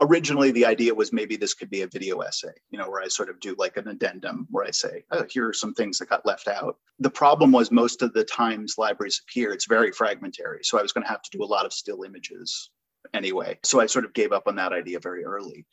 Originally, 0.00 0.50
the 0.50 0.64
idea 0.64 0.94
was 0.94 1.12
maybe 1.12 1.36
this 1.36 1.52
could 1.52 1.68
be 1.68 1.82
a 1.82 1.86
video 1.86 2.20
essay, 2.20 2.54
you 2.70 2.78
know, 2.78 2.88
where 2.88 3.02
I 3.02 3.08
sort 3.08 3.28
of 3.28 3.38
do 3.38 3.54
like 3.58 3.76
an 3.76 3.88
addendum 3.88 4.46
where 4.50 4.64
I 4.64 4.70
say, 4.70 5.04
oh, 5.10 5.26
here 5.28 5.46
are 5.46 5.52
some 5.52 5.74
things 5.74 5.98
that 5.98 6.08
got 6.08 6.24
left 6.24 6.48
out. 6.48 6.78
The 7.00 7.10
problem 7.10 7.52
was 7.52 7.70
most 7.70 8.00
of 8.00 8.14
the 8.14 8.24
times 8.24 8.76
libraries 8.78 9.20
appear, 9.22 9.52
it's 9.52 9.66
very 9.66 9.92
fragmentary. 9.92 10.60
So 10.62 10.78
I 10.78 10.82
was 10.82 10.94
going 10.94 11.04
to 11.04 11.10
have 11.10 11.20
to 11.20 11.36
do 11.36 11.44
a 11.44 11.52
lot 11.52 11.66
of 11.66 11.74
still 11.74 12.02
images 12.02 12.70
anyway. 13.12 13.58
So 13.62 13.78
I 13.78 13.84
sort 13.84 14.06
of 14.06 14.14
gave 14.14 14.32
up 14.32 14.44
on 14.46 14.56
that 14.56 14.72
idea 14.72 15.00
very 15.00 15.22
early 15.22 15.66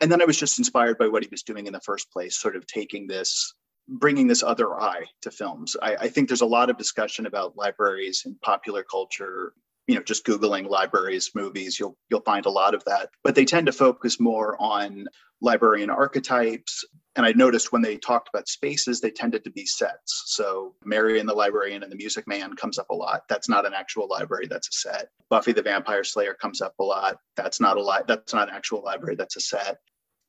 and 0.00 0.10
then 0.10 0.22
I 0.22 0.24
was 0.24 0.38
just 0.38 0.58
inspired 0.58 0.98
by 0.98 1.08
what 1.08 1.22
he 1.22 1.28
was 1.30 1.42
doing 1.42 1.66
in 1.66 1.72
the 1.72 1.80
first 1.80 2.10
place, 2.10 2.38
sort 2.38 2.56
of 2.56 2.66
taking 2.66 3.06
this, 3.06 3.54
bringing 3.88 4.26
this 4.26 4.42
other 4.42 4.74
eye 4.74 5.04
to 5.22 5.30
films. 5.30 5.76
I, 5.82 5.96
I 5.96 6.08
think 6.08 6.28
there's 6.28 6.40
a 6.40 6.46
lot 6.46 6.70
of 6.70 6.78
discussion 6.78 7.26
about 7.26 7.56
libraries 7.56 8.22
and 8.24 8.40
popular 8.40 8.82
culture. 8.82 9.52
You 9.86 9.96
know, 9.96 10.02
just 10.02 10.24
googling 10.24 10.68
libraries, 10.68 11.32
movies, 11.34 11.80
you'll 11.80 11.96
you'll 12.10 12.20
find 12.20 12.46
a 12.46 12.50
lot 12.50 12.74
of 12.74 12.84
that. 12.84 13.10
But 13.24 13.34
they 13.34 13.44
tend 13.44 13.66
to 13.66 13.72
focus 13.72 14.20
more 14.20 14.56
on 14.60 15.06
librarian 15.40 15.90
archetypes. 15.90 16.84
And 17.16 17.26
I 17.26 17.32
noticed 17.32 17.72
when 17.72 17.82
they 17.82 17.96
talked 17.96 18.28
about 18.32 18.46
spaces, 18.46 19.00
they 19.00 19.10
tended 19.10 19.42
to 19.42 19.50
be 19.50 19.66
sets. 19.66 20.22
So 20.26 20.76
Marian 20.84 21.26
the 21.26 21.34
Librarian 21.34 21.82
and 21.82 21.90
the 21.90 21.96
Music 21.96 22.28
Man 22.28 22.54
comes 22.54 22.78
up 22.78 22.90
a 22.90 22.94
lot. 22.94 23.22
That's 23.28 23.48
not 23.48 23.66
an 23.66 23.74
actual 23.74 24.06
library, 24.08 24.46
that's 24.46 24.68
a 24.68 24.72
set. 24.72 25.08
Buffy 25.28 25.52
the 25.52 25.62
Vampire 25.62 26.04
Slayer 26.04 26.34
comes 26.34 26.60
up 26.60 26.74
a 26.78 26.84
lot. 26.84 27.16
That's 27.36 27.60
not 27.60 27.76
a 27.76 27.82
li- 27.82 28.04
that's 28.06 28.32
not 28.32 28.48
an 28.48 28.54
actual 28.54 28.84
library, 28.84 29.16
that's 29.16 29.36
a 29.36 29.40
set 29.40 29.78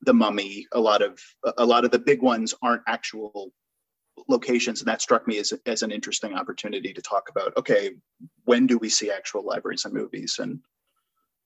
the 0.02 0.14
mummy 0.14 0.66
a 0.72 0.80
lot 0.80 1.02
of 1.02 1.20
a 1.58 1.64
lot 1.64 1.84
of 1.84 1.90
the 1.90 1.98
big 1.98 2.22
ones 2.22 2.54
aren't 2.62 2.82
actual 2.86 3.52
locations. 4.28 4.80
And 4.80 4.88
that 4.88 5.00
struck 5.00 5.26
me 5.26 5.38
as, 5.38 5.52
as 5.66 5.82
an 5.82 5.90
interesting 5.90 6.34
opportunity 6.34 6.92
to 6.92 7.02
talk 7.02 7.28
about 7.30 7.56
okay 7.56 7.92
when 8.44 8.66
do 8.66 8.78
we 8.78 8.88
see 8.88 9.10
actual 9.10 9.44
libraries 9.44 9.84
and 9.84 9.94
movies? 9.94 10.38
And 10.38 10.60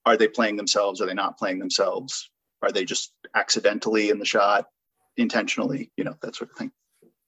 are 0.05 0.17
they 0.17 0.29
playing 0.29 0.57
themselves? 0.57 1.01
Are 1.01 1.07
they 1.07 1.15
not 1.15 1.39
playing 1.39 1.59
themselves? 1.59 2.31
Are 2.63 2.73
they 2.73 2.85
just 2.85 3.13
accidentally 3.35 4.11
in 4.11 4.19
the 4.19 4.25
shot 4.25 4.67
intentionally 5.17 5.91
you 5.97 6.05
know 6.05 6.17
that 6.23 6.35
sort 6.35 6.51
of 6.51 6.57
thing? 6.57 6.73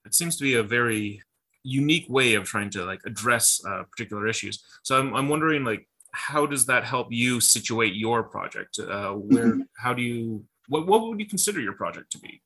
It 0.05 0.13
seems 0.13 0.37
to 0.37 0.43
be 0.43 0.55
a 0.55 0.63
very 0.63 1.21
unique 1.63 2.05
way 2.09 2.35
of 2.35 2.45
trying 2.45 2.69
to 2.71 2.85
like 2.85 3.01
address 3.05 3.61
uh, 3.67 3.83
particular 3.91 4.27
issues. 4.27 4.63
So 4.83 4.97
I'm, 4.97 5.13
I'm 5.13 5.29
wondering 5.29 5.63
like 5.63 5.87
how 6.11 6.45
does 6.45 6.65
that 6.65 6.83
help 6.83 7.11
you 7.11 7.39
situate 7.39 7.93
your 7.93 8.23
project? 8.23 8.79
Uh, 8.79 9.11
where 9.11 9.47
mm-hmm. 9.47 9.61
how 9.77 9.93
do 9.93 10.01
you 10.01 10.43
what, 10.69 10.87
what 10.87 11.07
would 11.07 11.19
you 11.19 11.25
consider 11.25 11.59
your 11.59 11.73
project 11.73 12.11
to 12.13 12.19
be? 12.19 12.41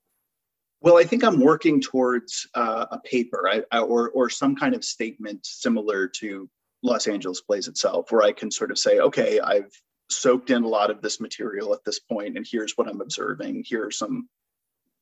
Well, 0.81 0.97
I 0.97 1.03
think 1.03 1.23
I'm 1.23 1.39
working 1.39 1.79
towards 1.79 2.47
uh, 2.55 2.87
a 2.91 2.99
paper 2.99 3.47
I, 3.47 3.63
I, 3.71 3.79
or, 3.79 4.09
or 4.09 4.29
some 4.29 4.55
kind 4.55 4.75
of 4.75 4.83
statement 4.83 5.45
similar 5.45 6.07
to 6.19 6.49
Los 6.81 7.07
Angeles 7.07 7.39
Plays 7.39 7.69
itself, 7.69 8.11
where 8.11 8.23
I 8.23 8.33
can 8.33 8.51
sort 8.51 8.71
of 8.71 8.77
say, 8.77 8.99
okay, 8.99 9.39
I've 9.39 9.71
soaked 10.09 10.49
in 10.49 10.63
a 10.63 10.67
lot 10.67 10.91
of 10.91 11.01
this 11.01 11.21
material 11.21 11.73
at 11.73 11.83
this 11.85 11.99
point, 11.99 12.35
and 12.35 12.45
here's 12.49 12.73
what 12.73 12.89
I'm 12.89 12.99
observing. 12.99 13.63
Here 13.65 13.85
are 13.85 13.91
some, 13.91 14.27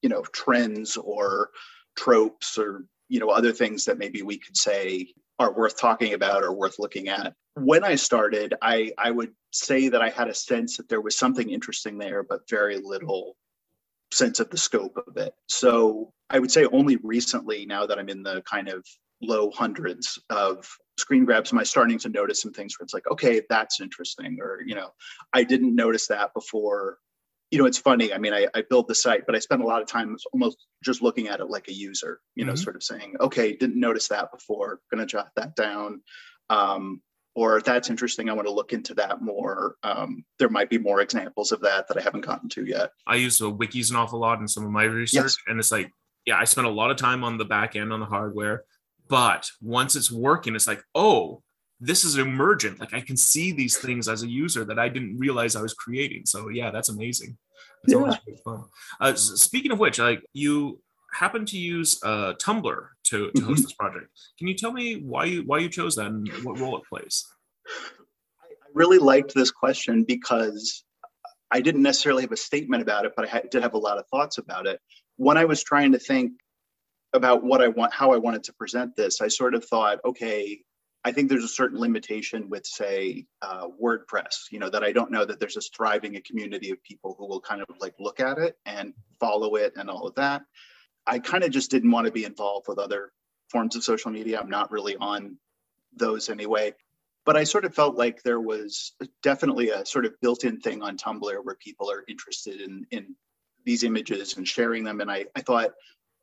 you 0.04 0.10
know, 0.10 0.22
trends 0.34 0.98
or 0.98 1.50
tropes 1.98 2.58
or 2.58 2.86
you 3.10 3.20
know 3.20 3.30
other 3.30 3.52
things 3.52 3.86
that 3.86 3.98
maybe 3.98 4.22
we 4.22 4.38
could 4.38 4.56
say 4.56 5.14
are 5.42 5.54
worth 5.54 5.78
talking 5.80 6.14
about 6.14 6.44
or 6.44 6.54
worth 6.54 6.76
looking 6.80 7.10
at. 7.10 7.34
When 7.56 7.84
I 7.84 7.96
started, 7.96 8.54
I 8.62 8.92
I 8.98 9.12
would 9.12 9.34
say 9.52 9.90
that 9.90 10.02
I 10.02 10.10
had 10.10 10.30
a 10.30 10.34
sense 10.34 10.78
that 10.78 10.88
there 10.88 11.02
was 11.02 11.18
something 11.18 11.50
interesting 11.50 11.98
there, 11.98 12.24
but 12.24 12.50
very 12.50 12.78
little 12.78 13.36
sense 14.14 14.40
of 14.40 14.50
the 14.50 14.58
scope 14.58 14.98
of 15.08 15.18
it. 15.18 15.34
So 15.48 16.12
I 16.30 16.40
would 16.40 16.52
say 16.52 16.66
only 16.66 16.98
recently, 16.98 17.66
now 17.66 17.86
that 17.86 17.98
I'm 17.98 18.10
in 18.10 18.24
the 18.24 18.42
kind 18.50 18.68
of 18.70 18.86
low 19.22 19.52
hundreds 19.52 20.20
of 20.30 20.68
screen 20.98 21.26
grabs, 21.26 21.52
am 21.52 21.60
I 21.60 21.64
starting 21.64 21.98
to 22.00 22.10
notice 22.10 22.42
some 22.42 22.54
things 22.54 22.78
where 22.78 22.84
it's 22.84 22.94
like, 22.94 23.10
okay, 23.10 23.42
that's 23.50 23.82
interesting, 23.82 24.38
or 24.42 24.62
you 24.66 24.76
know, 24.76 24.90
I 25.34 25.44
didn't 25.44 25.76
notice 25.76 26.08
that 26.08 26.34
before 26.34 26.98
you 27.52 27.58
know, 27.58 27.66
it's 27.66 27.78
funny. 27.78 28.14
I 28.14 28.18
mean, 28.18 28.34
I, 28.34 28.48
I 28.56 28.64
build 28.68 28.88
the 28.88 28.96
site, 28.96 29.26
but 29.26 29.36
I 29.36 29.40
spend 29.40 29.62
a 29.62 29.66
lot 29.66 29.82
of 29.82 29.88
time 29.88 30.16
almost 30.32 30.58
just 30.84 31.02
looking 31.02 31.28
at 31.28 31.42
it 31.42 31.50
like 31.50 31.68
a 31.68 31.74
user, 31.74 32.22
you 32.34 32.46
know, 32.46 32.54
mm-hmm. 32.54 32.64
sort 32.64 32.78
of 32.78 32.84
saying, 32.84 33.16
okay, 33.20 33.56
didn't 33.56 33.80
notice 33.80 34.08
that 34.08 34.32
before, 34.32 34.80
gonna 34.90 35.06
jot 35.06 35.30
that 35.36 35.56
down. 35.56 36.02
Um, 36.50 37.02
or 37.36 37.62
that's 37.62 37.90
interesting. 37.90 38.30
I 38.30 38.34
want 38.34 38.48
to 38.48 38.54
look 38.54 38.74
into 38.74 38.94
that 38.96 39.22
more. 39.22 39.76
Um, 39.84 40.26
there 40.38 40.50
might 40.50 40.70
be 40.70 40.78
more 40.78 41.00
examples 41.00 41.52
of 41.52 41.62
that 41.62 41.88
that 41.88 41.98
I 41.98 42.02
haven't 42.02 42.26
gotten 42.26 42.50
to 42.50 42.66
yet. 42.66 42.92
I 43.08 43.16
use 43.16 43.38
the 43.38 43.52
wikis 43.52 43.90
an 43.90 43.96
awful 43.96 44.20
lot 44.20 44.40
in 44.40 44.48
some 44.48 44.66
of 44.66 44.72
my 44.72 44.84
research, 44.84 45.24
yes. 45.24 45.38
and 45.48 45.60
it's 45.60 45.72
like, 45.72 45.92
yeah, 46.26 46.38
I 46.38 46.46
spent 46.46 46.68
a 46.68 46.72
lot 46.72 46.92
of 46.92 46.98
time 46.98 47.24
on 47.24 47.38
the 47.38 47.46
back 47.46 47.76
end 47.76 47.92
on 47.92 48.00
the 48.00 48.06
hardware, 48.06 48.64
but 49.08 49.50
once 49.62 49.96
it's 49.96 50.12
working, 50.12 50.56
it's 50.56 50.68
like, 50.68 50.84
oh, 50.96 51.42
this 51.82 52.04
is 52.04 52.18
emergent. 52.18 52.80
Like 52.80 52.94
I 52.94 53.02
can 53.02 53.18
see 53.18 53.52
these 53.52 53.78
things 53.78 54.08
as 54.08 54.22
a 54.22 54.30
user 54.30 54.64
that 54.66 54.78
I 54.78 54.88
didn't 54.88 55.18
realize 55.18 55.56
I 55.56 55.64
was 55.64 55.74
creating. 55.74 56.28
So 56.28 56.50
yeah, 56.50 56.70
that's 56.70 56.90
amazing. 56.90 57.38
It's 57.84 57.94
yeah. 57.94 58.00
always 58.00 58.18
fun. 58.46 58.66
Uh, 59.00 59.16
speaking 59.16 59.72
of 59.72 59.80
which, 59.80 59.98
like 59.98 60.24
you 60.34 60.80
happen 61.12 61.44
to 61.46 61.58
use 61.58 62.00
uh, 62.04 62.34
Tumblr 62.34 62.88
to, 63.06 63.32
to 63.32 63.42
host 63.42 63.42
mm-hmm. 63.42 63.54
this 63.56 63.74
project. 63.74 64.08
Can 64.38 64.48
you 64.48 64.54
tell 64.54 64.72
me 64.72 65.02
why 65.02 65.26
you 65.26 65.42
why 65.42 65.58
you 65.58 65.70
chose 65.70 65.96
that 65.96 66.06
and 66.06 66.30
what 66.44 66.60
role 66.60 66.78
it 66.78 66.84
plays? 66.88 67.28
I 67.68 68.70
really 68.74 69.00
liked 69.00 69.34
this 69.34 69.50
question 69.52 70.04
because 70.04 70.84
I 71.50 71.62
didn't 71.62 71.82
necessarily 71.82 72.22
have 72.22 72.32
a 72.32 72.38
statement 72.38 72.84
about 72.84 73.06
it, 73.06 73.14
but 73.16 73.34
I 73.34 73.42
did 73.52 73.64
have 73.64 73.74
a 73.74 73.80
lot 73.80 73.98
of 73.98 74.06
thoughts 74.08 74.38
about 74.38 74.68
it. 74.68 74.80
When 75.18 75.36
I 75.36 75.46
was 75.46 75.64
trying 75.64 75.92
to 75.94 76.00
think 76.00 76.34
about 77.14 77.44
what 77.44 77.62
I 77.62 77.68
want, 77.68 77.92
how 77.92 78.12
I 78.12 78.18
wanted 78.18 78.44
to 78.46 78.54
present 78.54 78.96
this, 78.96 79.20
I 79.20 79.28
sort 79.28 79.56
of 79.56 79.66
thought, 79.66 80.00
okay, 80.06 80.62
I 81.04 81.12
think 81.12 81.30
there's 81.30 81.44
a 81.44 81.50
certain 81.50 81.80
limitation 81.80 82.50
with, 82.50 82.66
say, 82.66 83.26
uh, 83.42 83.68
WordPress. 83.82 84.52
You 84.52 84.60
know 84.60 84.70
that 84.70 84.84
I 84.84 84.92
don't 84.92 85.12
know 85.12 85.26
that 85.26 85.40
there's 85.40 85.58
a 85.58 85.62
thriving 85.62 86.16
a 86.16 86.22
community 86.22 86.70
of 86.70 86.84
people 86.84 87.16
who 87.18 87.28
will 87.28 87.42
kind 87.42 87.62
of 87.62 87.68
like 87.80 87.96
look 88.00 88.20
at 88.20 88.38
it 88.38 88.58
and 88.66 88.94
follow 89.20 89.56
it 89.56 89.74
and 89.78 89.90
all 89.90 90.08
of 90.08 90.16
that. 90.16 90.44
I 91.08 91.20
kind 91.20 91.44
of 91.44 91.52
just 91.52 91.72
didn't 91.72 91.92
want 91.92 92.06
to 92.06 92.12
be 92.12 92.26
involved 92.26 92.68
with 92.68 92.78
other 92.78 93.12
forms 93.50 93.76
of 93.76 93.84
social 93.84 94.12
media. 94.12 94.40
I'm 94.40 94.50
not 94.50 94.72
really 94.72 94.96
on 94.96 95.38
those 95.96 96.30
anyway. 96.30 96.74
But 97.26 97.38
I 97.38 97.44
sort 97.44 97.66
of 97.66 97.76
felt 97.76 97.98
like 97.98 98.24
there 98.24 98.40
was 98.40 98.94
definitely 99.22 99.70
a 99.70 99.86
sort 99.86 100.06
of 100.06 100.20
built-in 100.22 100.60
thing 100.60 100.82
on 100.82 100.98
Tumblr 100.98 101.46
where 101.46 101.56
people 101.56 101.92
are 101.92 102.04
interested 102.08 102.62
in 102.62 102.86
in 102.92 103.16
these 103.64 103.84
images 103.84 104.38
and 104.38 104.48
sharing 104.48 104.84
them. 104.84 105.02
And 105.02 105.12
I, 105.12 105.26
I 105.36 105.42
thought, 105.42 105.72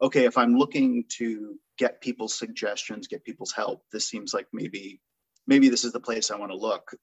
okay, 0.00 0.24
if 0.24 0.38
I'm 0.38 0.56
looking 0.56 1.04
to 1.18 1.58
get 1.78 2.00
people's 2.00 2.34
suggestions, 2.34 3.08
get 3.08 3.24
people's 3.24 3.52
help, 3.52 3.82
this 3.92 4.08
seems 4.08 4.34
like 4.34 4.46
maybe 4.52 5.00
maybe 5.46 5.68
this 5.68 5.84
is 5.84 5.92
the 5.92 6.00
place 6.00 6.30
I 6.30 6.36
want 6.36 6.52
to 6.52 6.58
look. 6.58 6.94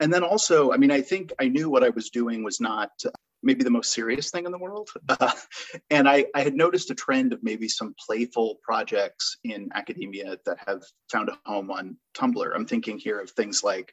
And 0.00 0.12
then 0.12 0.24
also, 0.24 0.72
I 0.72 0.78
mean, 0.78 0.90
I 0.90 1.02
think 1.02 1.32
I 1.38 1.48
knew 1.48 1.68
what 1.68 1.84
I 1.84 1.90
was 1.90 2.08
doing 2.08 2.42
was 2.42 2.60
not 2.60 2.90
maybe 3.42 3.62
the 3.62 3.70
most 3.70 3.92
serious 3.92 4.30
thing 4.30 4.46
in 4.46 4.52
the 4.52 4.58
world. 4.58 4.90
And 5.90 6.08
I, 6.08 6.26
I 6.34 6.42
had 6.42 6.54
noticed 6.54 6.90
a 6.90 6.94
trend 6.94 7.32
of 7.32 7.42
maybe 7.42 7.68
some 7.68 7.94
playful 7.98 8.58
projects 8.62 9.36
in 9.44 9.68
academia 9.74 10.38
that 10.46 10.58
have 10.66 10.82
found 11.10 11.28
a 11.28 11.38
home 11.44 11.70
on 11.70 11.96
Tumblr. 12.16 12.54
I'm 12.54 12.66
thinking 12.66 12.98
here 12.98 13.20
of 13.20 13.30
things 13.30 13.62
like 13.62 13.92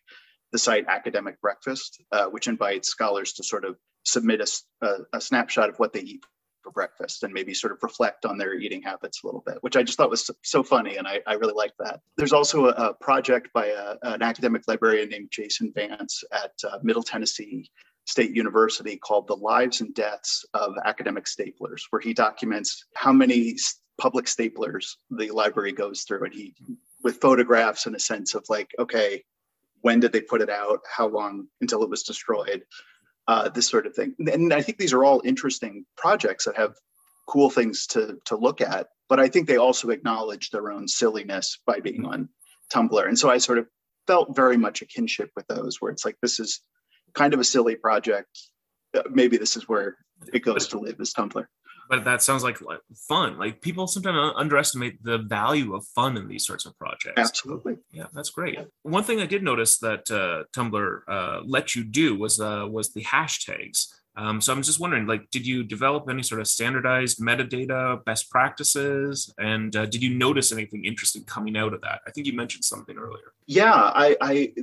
the 0.52 0.60
site 0.60 0.86
Academic 0.88 1.42
Breakfast, 1.42 2.02
uh, 2.12 2.26
which 2.26 2.48
invites 2.48 2.90
scholars 2.90 3.34
to 3.34 3.44
sort 3.44 3.66
of 3.66 3.78
submit 4.04 4.42
a, 4.42 4.86
a, 4.86 5.18
a 5.18 5.22
snapshot 5.22 5.70
of 5.70 5.78
what 5.78 5.92
they 5.92 6.02
eat 6.02 6.24
breakfast 6.71 7.24
and 7.24 7.33
maybe 7.33 7.53
sort 7.53 7.74
of 7.74 7.79
reflect 7.81 8.25
on 8.25 8.38
their 8.38 8.53
eating 8.55 8.81
habits 8.81 9.24
a 9.24 9.27
little 9.27 9.43
bit, 9.45 9.57
which 9.62 9.75
I 9.75 9.83
just 9.83 9.97
thought 9.97 10.09
was 10.09 10.29
so 10.43 10.63
funny. 10.63 10.97
And 10.97 11.07
I, 11.07 11.21
I 11.27 11.33
really 11.33 11.53
liked 11.53 11.77
that. 11.79 12.01
There's 12.17 12.33
also 12.33 12.67
a, 12.67 12.71
a 12.71 12.93
project 12.93 13.50
by 13.53 13.67
a, 13.67 13.95
an 14.03 14.21
academic 14.21 14.63
librarian 14.67 15.09
named 15.09 15.29
Jason 15.31 15.71
Vance 15.74 16.24
at 16.31 16.53
uh, 16.69 16.79
Middle 16.83 17.03
Tennessee 17.03 17.69
State 18.05 18.36
University 18.36 18.95
called 18.97 19.27
The 19.27 19.36
Lives 19.36 19.81
and 19.81 19.93
Deaths 19.93 20.45
of 20.53 20.75
Academic 20.86 21.25
Staplers, 21.25 21.83
where 21.89 22.00
he 22.00 22.13
documents 22.13 22.86
how 22.95 23.12
many 23.12 23.57
public 24.00 24.25
staplers 24.25 24.95
the 25.09 25.29
library 25.31 25.74
goes 25.74 26.03
through. 26.03 26.24
And 26.24 26.33
he, 26.33 26.55
with 27.03 27.19
photographs 27.19 27.86
and 27.86 27.95
a 27.95 28.00
sense 28.00 28.33
of 28.33 28.45
like, 28.47 28.71
okay, 28.79 29.24
when 29.81 30.00
did 30.00 30.13
they 30.13 30.21
put 30.21 30.41
it 30.41 30.50
out? 30.50 30.79
How 30.89 31.07
long 31.07 31.47
until 31.62 31.83
it 31.83 31.89
was 31.89 32.03
destroyed? 32.03 32.63
Uh, 33.27 33.50
this 33.50 33.67
sort 33.67 33.86
of 33.86 33.93
thing. 33.93 34.15
And 34.19 34.53
I 34.53 34.62
think 34.62 34.77
these 34.77 34.93
are 34.93 35.03
all 35.03 35.22
interesting 35.25 35.86
projects 35.98 36.46
that 36.46 36.55
have 36.55 36.75
cool 37.27 37.50
things 37.50 37.86
to 37.88 38.17
to 38.25 38.38
look 38.38 38.62
at. 38.62 38.88
But 39.10 39.19
I 39.19 39.27
think 39.27 39.48
they 39.48 39.57
also 39.57 39.89
acknowledge 39.89 40.50
their 40.50 40.72
own 40.72 40.88
silliness 40.88 41.60
by 41.65 41.81
being 41.81 42.05
on 42.05 42.29
Tumblr. 42.74 43.07
And 43.07 43.19
so 43.19 43.29
I 43.29 43.38
sort 43.38 43.57
of 43.57 43.67
felt 44.05 44.36
very 44.36 44.55
much 44.55 44.81
a 44.81 44.86
kinship 44.86 45.31
with 45.36 45.46
those, 45.48 45.81
where 45.81 45.91
it's 45.91 46.05
like 46.05 46.17
this 46.22 46.39
is 46.39 46.62
kind 47.13 47.34
of 47.34 47.39
a 47.41 47.43
silly 47.43 47.75
project. 47.75 48.29
Uh, 48.96 49.03
maybe 49.10 49.38
this 49.38 49.57
is 49.57 49.67
where 49.67 49.98
it 50.34 50.43
goes 50.43 50.67
to 50.69 50.79
live 50.79 51.00
as 51.01 51.13
Tumblr 51.13 51.46
but 51.89 52.06
that 52.06 52.22
sounds 52.22 52.44
like 52.44 52.58
fun. 53.08 53.38
Like 53.38 53.62
people 53.62 53.88
sometimes 53.88 54.34
underestimate 54.36 55.03
the 55.03 55.20
value 55.20 55.75
of 55.75 55.86
fun 55.88 56.17
in 56.17 56.27
these 56.27 56.46
sorts 56.46 56.65
of 56.65 56.77
projects. 56.77 57.17
Absolutely. 57.17 57.77
Yeah, 57.91 58.08
that's 58.13 58.29
great. 58.29 58.60
One 58.84 59.03
thing 59.03 59.20
I 59.20 59.25
did 59.25 59.44
notice 59.44 59.77
that 59.79 60.10
uh, 60.12 60.44
Tumblr 60.56 61.00
uh, 61.08 61.41
let 61.46 61.75
you 61.75 61.84
do 61.84 62.15
was 62.17 62.39
uh, 62.39 62.67
was 62.70 62.94
the 62.94 63.03
hashtags. 63.03 63.88
Um, 64.17 64.41
so 64.41 64.51
I'm 64.51 64.63
just 64.63 64.79
wondering, 64.79 65.06
like, 65.06 65.29
did 65.29 65.46
you 65.46 65.63
develop 65.63 66.10
any 66.10 66.24
sort 66.24 66.41
of 66.41 66.48
standardized 66.48 67.20
metadata, 67.20 68.03
best 68.03 68.32
practices, 68.32 69.32
and 69.38 69.75
uh, 69.75 69.86
did 69.86 70.01
you 70.01 70.17
notice 70.17 70.51
anything 70.51 70.86
interesting 70.86 71.24
coming 71.25 71.56
out 71.56 71.72
of 71.72 71.82
that? 71.82 72.01
I 72.08 72.12
think 72.12 72.25
you 72.25 72.34
mentioned 72.34 72.63
something 72.63 72.98
earlier. 72.98 73.34
Yeah, 73.46 73.75
I, 73.75 74.17
I 74.20 74.53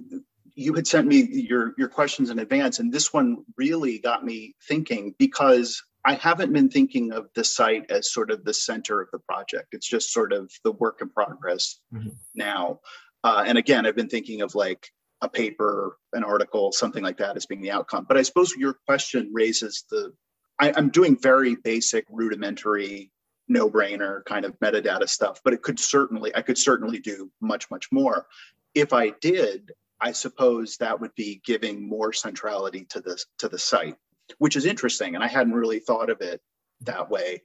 you 0.56 0.74
had 0.74 0.86
sent 0.86 1.06
me 1.06 1.22
your 1.30 1.74
your 1.78 1.88
questions 1.88 2.30
in 2.30 2.40
advance, 2.40 2.80
and 2.80 2.92
this 2.92 3.12
one 3.12 3.44
really 3.56 3.98
got 3.98 4.24
me 4.24 4.56
thinking 4.66 5.14
because 5.18 5.80
I 6.04 6.14
haven't 6.14 6.52
been 6.52 6.68
thinking 6.68 7.12
of 7.12 7.28
the 7.34 7.44
site 7.44 7.90
as 7.90 8.12
sort 8.12 8.30
of 8.30 8.44
the 8.44 8.54
center 8.54 9.00
of 9.00 9.08
the 9.12 9.20
project. 9.20 9.68
It's 9.72 9.88
just 9.88 10.12
sort 10.12 10.32
of 10.32 10.50
the 10.62 10.72
work 10.72 10.98
in 11.00 11.08
progress 11.08 11.80
mm-hmm. 11.92 12.10
now. 12.34 12.80
Uh, 13.22 13.44
and 13.46 13.56
again, 13.56 13.86
I've 13.86 13.96
been 13.96 14.08
thinking 14.08 14.42
of 14.42 14.54
like 14.54 14.86
a 15.22 15.28
paper, 15.28 15.96
an 16.12 16.22
article, 16.22 16.72
something 16.72 17.02
like 17.02 17.16
that 17.18 17.36
as 17.36 17.46
being 17.46 17.62
the 17.62 17.70
outcome. 17.70 18.04
But 18.06 18.18
I 18.18 18.22
suppose 18.22 18.52
your 18.56 18.76
question 18.86 19.30
raises 19.32 19.84
the 19.90 20.12
I, 20.60 20.72
I'm 20.76 20.90
doing 20.90 21.16
very 21.20 21.56
basic, 21.56 22.04
rudimentary, 22.08 23.10
no 23.48 23.68
brainer 23.68 24.24
kind 24.24 24.44
of 24.44 24.58
metadata 24.60 25.08
stuff, 25.08 25.40
but 25.44 25.52
it 25.52 25.62
could 25.62 25.78
certainly, 25.78 26.34
I 26.34 26.42
could 26.42 26.58
certainly 26.58 26.98
do 26.98 27.30
much, 27.40 27.70
much 27.70 27.88
more. 27.92 28.26
If 28.74 28.92
I 28.92 29.10
did, 29.20 29.72
I 30.00 30.12
suppose 30.12 30.76
that 30.78 31.00
would 31.00 31.14
be 31.14 31.40
giving 31.44 31.88
more 31.88 32.12
centrality 32.12 32.86
to 32.90 33.00
this 33.00 33.26
to 33.38 33.48
the 33.48 33.58
site 33.58 33.96
which 34.38 34.56
is 34.56 34.64
interesting. 34.64 35.14
And 35.14 35.24
I 35.24 35.28
hadn't 35.28 35.54
really 35.54 35.80
thought 35.80 36.10
of 36.10 36.20
it 36.20 36.40
that 36.82 37.10
way. 37.10 37.42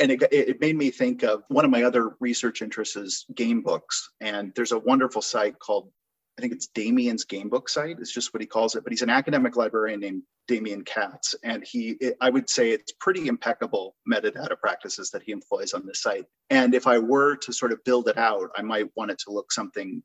And 0.00 0.10
it, 0.10 0.22
it 0.32 0.60
made 0.60 0.76
me 0.76 0.90
think 0.90 1.22
of 1.22 1.44
one 1.48 1.64
of 1.64 1.70
my 1.70 1.84
other 1.84 2.16
research 2.20 2.62
interests 2.62 2.96
is 2.96 3.26
game 3.34 3.62
books. 3.62 4.10
And 4.20 4.52
there's 4.56 4.72
a 4.72 4.78
wonderful 4.78 5.22
site 5.22 5.58
called, 5.58 5.88
I 6.36 6.40
think 6.40 6.52
it's 6.52 6.68
Demian's 6.74 7.24
Gamebook 7.24 7.68
site, 7.68 7.98
it's 8.00 8.12
just 8.12 8.34
what 8.34 8.40
he 8.40 8.46
calls 8.46 8.74
it. 8.74 8.82
But 8.82 8.92
he's 8.92 9.02
an 9.02 9.10
academic 9.10 9.56
librarian 9.56 10.00
named 10.00 10.22
Demian 10.48 10.84
Katz. 10.84 11.36
And 11.44 11.64
he, 11.64 11.90
it, 12.00 12.16
I 12.20 12.28
would 12.28 12.50
say 12.50 12.70
it's 12.70 12.92
pretty 12.98 13.28
impeccable 13.28 13.94
metadata 14.10 14.58
practices 14.58 15.10
that 15.10 15.22
he 15.22 15.30
employs 15.30 15.74
on 15.74 15.86
this 15.86 16.02
site. 16.02 16.24
And 16.50 16.74
if 16.74 16.88
I 16.88 16.98
were 16.98 17.36
to 17.36 17.52
sort 17.52 17.70
of 17.70 17.84
build 17.84 18.08
it 18.08 18.18
out, 18.18 18.50
I 18.56 18.62
might 18.62 18.90
want 18.96 19.12
it 19.12 19.18
to 19.26 19.30
look 19.30 19.52
something 19.52 20.02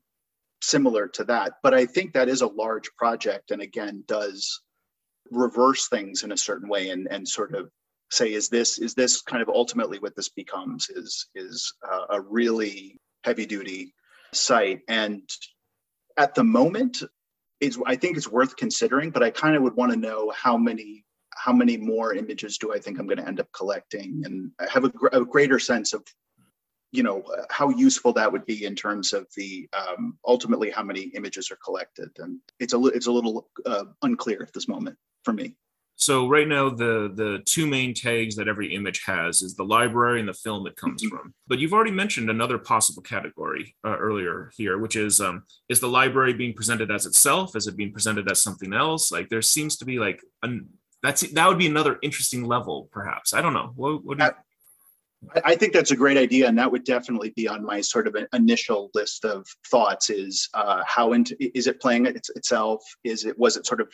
similar 0.62 1.08
to 1.08 1.24
that. 1.24 1.54
But 1.64 1.74
I 1.74 1.86
think 1.86 2.12
that 2.12 2.28
is 2.28 2.42
a 2.42 2.46
large 2.46 2.90
project 2.96 3.50
and 3.50 3.60
again 3.60 4.04
does 4.06 4.60
reverse 5.30 5.88
things 5.88 6.22
in 6.22 6.32
a 6.32 6.36
certain 6.36 6.68
way 6.68 6.90
and 6.90 7.06
and 7.10 7.26
sort 7.26 7.54
of 7.54 7.70
say 8.10 8.32
is 8.32 8.48
this 8.48 8.78
is 8.78 8.94
this 8.94 9.22
kind 9.22 9.42
of 9.42 9.48
ultimately 9.48 9.98
what 9.98 10.16
this 10.16 10.28
becomes 10.28 10.90
is 10.90 11.28
is 11.34 11.72
uh, 11.90 12.06
a 12.10 12.20
really 12.20 12.98
heavy 13.24 13.46
duty 13.46 13.94
site. 14.32 14.80
And 14.88 15.22
at 16.16 16.34
the 16.34 16.44
moment 16.44 17.02
is 17.60 17.78
i 17.86 17.94
think 17.94 18.16
it's 18.16 18.28
worth 18.28 18.56
considering 18.56 19.10
but 19.10 19.22
i 19.22 19.30
kind 19.30 19.54
of 19.54 19.62
would 19.62 19.76
want 19.76 19.92
to 19.92 19.98
know 19.98 20.32
how 20.34 20.56
many 20.56 21.04
how 21.34 21.52
many 21.52 21.76
more 21.76 22.14
images 22.14 22.58
do 22.58 22.72
i 22.72 22.78
think 22.78 22.98
i'm 22.98 23.06
going 23.06 23.18
to 23.18 23.26
end 23.26 23.40
up 23.40 23.48
collecting? 23.52 24.22
And 24.24 24.50
I 24.60 24.68
have 24.70 24.84
a, 24.84 24.88
gr- 24.88 25.08
a, 25.12 25.24
greater 25.24 25.58
sense 25.58 25.92
of 25.92 26.02
you 26.92 27.02
know 27.02 27.22
how 27.50 27.68
useful 27.70 28.12
that 28.12 28.30
would 28.30 28.44
be 28.46 28.64
in 28.64 28.74
terms 28.74 29.12
of 29.12 29.26
the 29.36 29.68
um, 29.72 30.18
ultimately 30.26 30.70
how 30.70 30.82
many 30.82 31.02
images 31.14 31.50
are 31.50 31.58
collected 31.64 32.10
and 32.18 32.40
it's 32.58 32.72
a 32.72 32.78
li- 32.78 32.92
it's 32.94 33.06
a 33.06 33.12
little 33.12 33.48
uh, 33.66 33.84
unclear 34.02 34.42
at 34.42 34.52
this 34.52 34.68
moment 34.68 34.96
for 35.24 35.32
me. 35.32 35.54
So 36.00 36.28
right 36.28 36.48
now, 36.48 36.70
the 36.70 37.12
the 37.14 37.42
two 37.44 37.66
main 37.66 37.92
tags 37.92 38.34
that 38.36 38.48
every 38.48 38.74
image 38.74 39.02
has 39.04 39.42
is 39.42 39.54
the 39.54 39.64
library 39.64 40.18
and 40.18 40.28
the 40.28 40.32
film 40.32 40.66
it 40.66 40.74
comes 40.74 41.02
mm-hmm. 41.02 41.14
from. 41.14 41.34
But 41.46 41.58
you've 41.58 41.74
already 41.74 41.90
mentioned 41.90 42.30
another 42.30 42.56
possible 42.56 43.02
category 43.02 43.76
uh, 43.84 43.98
earlier 43.98 44.50
here, 44.56 44.78
which 44.78 44.96
is 44.96 45.20
um, 45.20 45.42
is 45.68 45.78
the 45.78 45.88
library 45.88 46.32
being 46.32 46.54
presented 46.54 46.90
as 46.90 47.04
itself? 47.04 47.54
Is 47.54 47.66
it 47.66 47.76
being 47.76 47.92
presented 47.92 48.30
as 48.30 48.42
something 48.42 48.72
else? 48.72 49.12
Like 49.12 49.28
there 49.28 49.42
seems 49.42 49.76
to 49.76 49.84
be 49.84 49.98
like 49.98 50.22
an, 50.42 50.70
that's 51.02 51.20
that 51.20 51.46
would 51.46 51.58
be 51.58 51.66
another 51.66 51.98
interesting 52.00 52.44
level, 52.46 52.88
perhaps. 52.90 53.34
I 53.34 53.42
don't 53.42 53.52
know. 53.52 53.72
What, 53.76 54.02
what 54.02 54.18
do 54.18 54.24
you? 54.24 54.30
I 55.44 55.54
think 55.54 55.74
that's 55.74 55.90
a 55.90 55.96
great 55.96 56.16
idea, 56.16 56.48
and 56.48 56.58
that 56.58 56.72
would 56.72 56.84
definitely 56.84 57.32
be 57.36 57.46
on 57.46 57.64
my 57.64 57.82
sort 57.82 58.06
of 58.06 58.16
initial 58.32 58.90
list 58.94 59.24
of 59.24 59.46
thoughts. 59.70 60.08
Is 60.08 60.48
uh, 60.54 60.82
how 60.86 61.12
into, 61.12 61.36
is 61.38 61.66
it 61.66 61.80
playing 61.80 62.06
it 62.06 62.26
itself? 62.34 62.82
Is 63.04 63.26
it 63.26 63.38
was 63.38 63.56
it 63.56 63.66
sort 63.66 63.80
of 63.80 63.88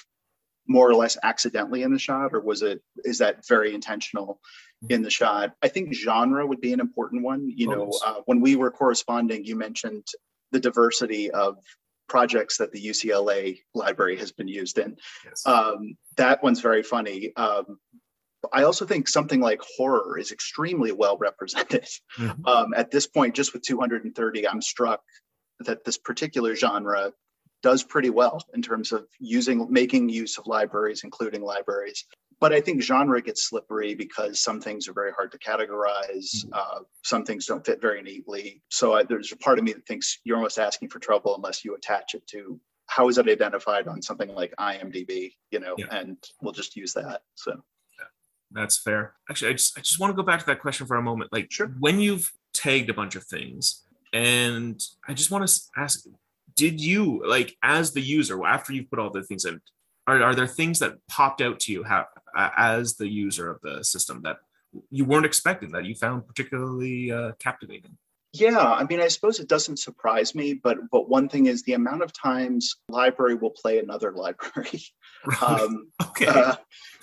more 0.69 0.89
or 0.89 0.95
less 0.95 1.17
accidentally 1.23 1.83
in 1.83 1.93
the 1.93 1.99
shot 1.99 2.35
or 2.35 2.41
was 2.41 2.63
it 2.63 2.83
is 3.05 3.19
that 3.19 3.47
very 3.47 3.75
intentional 3.75 4.41
in 4.89 5.03
the 5.03 5.11
shot 5.11 5.53
i 5.63 5.69
think 5.69 5.93
genre 5.95 6.47
would 6.47 6.61
be 6.61 6.73
an 6.73 6.81
important 6.81 7.23
one 7.23 7.49
you 7.49 7.67
know 7.69 7.91
uh, 8.05 8.21
when 8.27 8.41
we 8.41 8.57
were 8.57 8.71
corresponding 8.71 9.45
you 9.45 9.57
mentioned 9.57 10.07
the 10.53 10.61
diversity 10.61 11.31
of 11.31 11.57
projects 12.09 12.57
that 12.59 12.73
the 12.73 12.89
ucla 12.89 13.57
library 13.75 14.17
has 14.17 14.33
been 14.33 14.49
used 14.49 14.79
in 14.79 14.97
yes. 15.25 15.47
um, 15.47 15.97
that 16.17 16.43
one's 16.43 16.61
very 16.61 16.83
funny 16.83 17.33
um, 17.37 17.79
I 18.53 18.63
also 18.65 18.87
think 18.87 19.09
something 19.09 19.41
like 19.41 19.61
horror 19.77 20.19
is 20.19 20.33
extremely 20.33 20.93
well 20.93 21.17
represented. 21.19 21.87
Mm-hmm. 22.19 22.47
Um, 22.47 22.75
at 22.75 22.91
this 22.91 23.07
point, 23.07 23.35
just 23.35 23.53
with 23.53 23.63
230, 23.63 24.49
I'm 24.49 24.63
struck 24.63 25.01
that 25.61 25.85
this 25.85 25.99
particular 25.99 26.55
genre 26.55 27.13
does 27.63 27.83
pretty 27.83 28.11
well 28.11 28.43
in 28.55 28.63
terms 28.63 28.93
of 28.93 29.07
using 29.19 29.67
making 29.71 30.09
use 30.09 30.39
of 30.39 30.47
libraries, 30.47 31.03
including 31.05 31.43
libraries. 31.43 32.05
But 32.39 32.53
I 32.53 32.61
think 32.61 32.83
genre 32.83 33.21
gets 33.23 33.49
slippery 33.49 33.95
because 33.95 34.41
some 34.41 34.61
things 34.61 34.89
are 34.89 34.93
very 34.93 35.11
hard 35.13 35.33
to 35.33 35.39
categorize. 35.39 36.45
Mm-hmm. 36.45 36.51
Uh, 36.53 36.81
some 37.03 37.25
things 37.25 37.47
don't 37.47 37.65
fit 37.65 37.81
very 37.81 38.03
neatly. 38.03 38.63
So 38.69 38.95
I, 38.95 39.03
there's 39.05 39.33
a 39.33 39.37
part 39.37 39.59
of 39.59 39.65
me 39.65 39.73
that 39.73 39.87
thinks 39.87 40.21
you're 40.25 40.37
almost 40.37 40.59
asking 40.59 40.91
for 40.91 40.99
trouble 40.99 41.35
unless 41.35 41.65
you 41.65 41.75
attach 41.75 42.15
it 42.15 42.27
to 42.29 42.61
how 42.89 43.09
is 43.09 43.19
it 43.19 43.29
identified 43.29 43.89
on 43.89 44.03
something 44.03 44.29
like 44.29 44.55
IMDb, 44.59 45.33
you 45.51 45.61
know, 45.61 45.75
yeah. 45.77 45.87
and 45.91 46.17
we'll 46.41 46.53
just 46.53 46.77
use 46.77 46.93
that. 46.93 47.23
So 47.35 47.63
that's 48.51 48.79
fair. 48.79 49.15
Actually, 49.29 49.51
I 49.51 49.53
just 49.55 49.79
I 49.79 49.81
just 49.81 50.01
want 50.01 50.11
to 50.13 50.17
go 50.17 50.23
back 50.23 50.41
to 50.41 50.47
that 50.47 50.61
question 50.61 50.87
for 50.87 50.97
a 50.97 51.03
moment. 51.03 51.33
Like 51.33 51.51
sure. 51.51 51.69
when 51.79 52.01
you've 52.01 52.33
tagged 52.53 52.91
a 52.91 52.95
bunch 52.95 53.17
of 53.17 53.25
things, 53.25 53.83
and 54.13 54.81
I 55.07 55.15
just 55.15 55.31
want 55.31 55.47
to 55.47 55.61
ask 55.77 56.07
did 56.57 56.81
you 56.81 57.23
like 57.27 57.57
as 57.63 57.93
the 57.93 58.01
user 58.01 58.45
after 58.45 58.73
you've 58.73 58.91
put 58.91 58.99
all 58.99 59.11
the 59.11 59.23
things 59.23 59.45
in 59.45 59.61
are, 60.07 60.23
are 60.23 60.35
there 60.35 60.47
things 60.47 60.79
that 60.79 60.95
popped 61.09 61.41
out 61.41 61.61
to 61.61 61.73
you 61.73 61.85
how, 61.85 62.07
as 62.57 62.97
the 62.97 63.09
user 63.09 63.51
of 63.51 63.61
the 63.63 63.85
system 63.85 64.23
that 64.23 64.39
you 64.91 65.05
weren't 65.05 65.27
expecting 65.27 65.71
that 65.73 65.85
you 65.85 65.95
found 65.95 66.27
particularly 66.27 67.13
uh, 67.13 67.33
captivating 67.39 67.97
yeah 68.33 68.73
i 68.73 68.85
mean 68.85 69.01
i 69.01 69.09
suppose 69.09 69.39
it 69.39 69.49
doesn't 69.49 69.79
surprise 69.79 70.35
me 70.35 70.55
but 70.55 70.79
but 70.91 71.09
one 71.09 71.29
thing 71.29 71.47
is 71.47 71.63
the 71.63 71.75
amount 71.75 72.03
of 72.03 72.13
times 72.13 72.77
library 72.89 73.35
will 73.35 73.51
play 73.51 73.79
another 73.79 74.13
library 74.17 74.83
um, 75.47 75.89
okay. 76.03 76.27
Uh, 76.27 76.57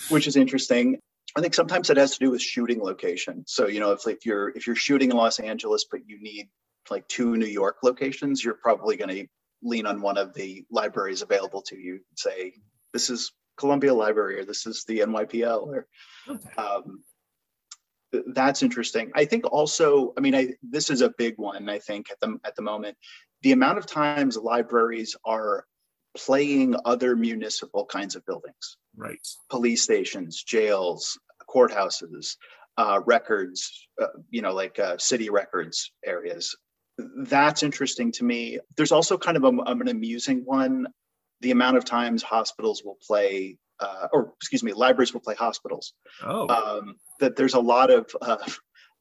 which 0.09 0.27
is 0.27 0.35
interesting 0.35 0.99
i 1.35 1.41
think 1.41 1.53
sometimes 1.53 1.89
it 1.89 1.97
has 1.97 2.11
to 2.11 2.19
do 2.19 2.31
with 2.31 2.41
shooting 2.41 2.81
location 2.81 3.43
so 3.47 3.67
you 3.67 3.79
know 3.79 3.91
if 3.91 4.05
like 4.05 4.25
you're 4.25 4.49
if 4.49 4.67
you're 4.67 4.75
shooting 4.75 5.11
in 5.11 5.17
los 5.17 5.39
angeles 5.39 5.85
but 5.89 6.01
you 6.07 6.21
need 6.21 6.47
like 6.89 7.07
two 7.07 7.37
new 7.37 7.45
york 7.45 7.77
locations 7.83 8.43
you're 8.43 8.53
probably 8.55 8.95
going 8.97 9.09
to 9.09 9.27
lean 9.63 9.85
on 9.85 10.01
one 10.01 10.17
of 10.17 10.33
the 10.33 10.65
libraries 10.69 11.21
available 11.21 11.61
to 11.63 11.77
you 11.77 11.93
and 11.93 12.17
say, 12.17 12.53
this 12.91 13.09
is 13.09 13.31
Columbia 13.57 13.93
Library 13.93 14.39
or 14.39 14.45
this 14.45 14.65
is 14.65 14.83
the 14.87 14.99
NYPL 14.99 15.67
or 15.67 15.87
um, 16.57 17.03
that's 18.27 18.61
interesting. 18.61 19.11
I 19.15 19.25
think 19.25 19.45
also, 19.51 20.13
I 20.17 20.21
mean, 20.21 20.35
I, 20.35 20.53
this 20.61 20.89
is 20.89 21.01
a 21.01 21.13
big 21.17 21.35
one. 21.37 21.69
I 21.69 21.79
think 21.79 22.11
at 22.11 22.19
the 22.19 22.37
at 22.45 22.55
the 22.55 22.61
moment, 22.61 22.95
the 23.41 23.53
amount 23.53 23.79
of 23.79 23.87
times 23.87 24.37
libraries 24.37 25.15
are 25.25 25.65
playing 26.15 26.75
other 26.85 27.15
municipal 27.15 27.85
kinds 27.85 28.15
of 28.15 28.23
buildings, 28.27 28.77
right? 28.95 29.17
Police 29.49 29.81
stations, 29.81 30.43
jails, 30.43 31.17
courthouses, 31.53 32.35
uh, 32.77 32.99
records, 33.05 33.87
uh, 34.01 34.07
you 34.29 34.41
know, 34.41 34.53
like 34.53 34.79
uh, 34.79 34.97
city 34.97 35.29
records 35.29 35.91
areas 36.05 36.55
that's 36.97 37.63
interesting 37.63 38.11
to 38.13 38.23
me. 38.23 38.59
There's 38.77 38.91
also 38.91 39.17
kind 39.17 39.37
of 39.37 39.43
a, 39.43 39.47
an 39.47 39.87
amusing 39.87 40.43
one. 40.45 40.87
The 41.41 41.51
amount 41.51 41.77
of 41.77 41.85
times 41.85 42.23
hospitals 42.23 42.83
will 42.83 42.97
play 43.05 43.57
uh, 43.79 44.07
or 44.13 44.33
excuse 44.37 44.63
me, 44.63 44.71
libraries 44.71 45.13
will 45.13 45.21
play 45.21 45.35
hospitals. 45.35 45.93
Oh, 46.23 46.47
Um, 46.47 46.95
that 47.19 47.35
there's 47.35 47.55
a 47.55 47.59
lot 47.59 47.91
of 47.91 48.09
uh, 48.21 48.37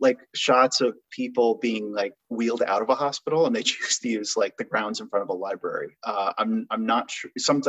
like 0.00 0.18
shots 0.34 0.80
of 0.80 0.94
people 1.10 1.58
being 1.60 1.92
like 1.92 2.14
wheeled 2.30 2.62
out 2.62 2.82
of 2.82 2.88
a 2.88 2.94
hospital, 2.94 3.46
and 3.46 3.54
they 3.54 3.62
choose 3.72 3.98
to 3.98 4.08
use 4.08 4.36
like 4.36 4.56
the 4.56 4.64
grounds 4.64 5.00
in 5.00 5.08
front 5.08 5.22
of 5.22 5.28
a 5.28 5.38
library. 5.38 5.96
Uh, 6.02 6.32
I'm 6.38 6.66
I'm 6.70 6.86
not 6.86 7.10
sure. 7.10 7.30
Some 7.38 7.62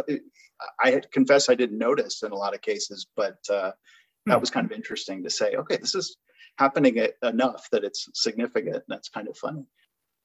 I 0.81 1.01
confess 1.11 1.49
I 1.49 1.55
didn't 1.55 1.77
notice 1.77 2.23
in 2.23 2.31
a 2.31 2.37
lot 2.37 2.55
of 2.55 2.61
cases, 2.61 3.05
but 3.15 3.37
uh, 3.49 3.71
that 4.25 4.39
was 4.39 4.49
kind 4.49 4.65
of 4.65 4.71
interesting 4.71 5.23
to 5.23 5.29
say. 5.29 5.55
Okay, 5.55 5.77
this 5.77 5.95
is 5.95 6.17
happening 6.57 7.07
enough 7.23 7.67
that 7.71 7.83
it's 7.83 8.09
significant. 8.13 8.83
That's 8.87 9.09
kind 9.09 9.27
of 9.27 9.37
funny. 9.37 9.65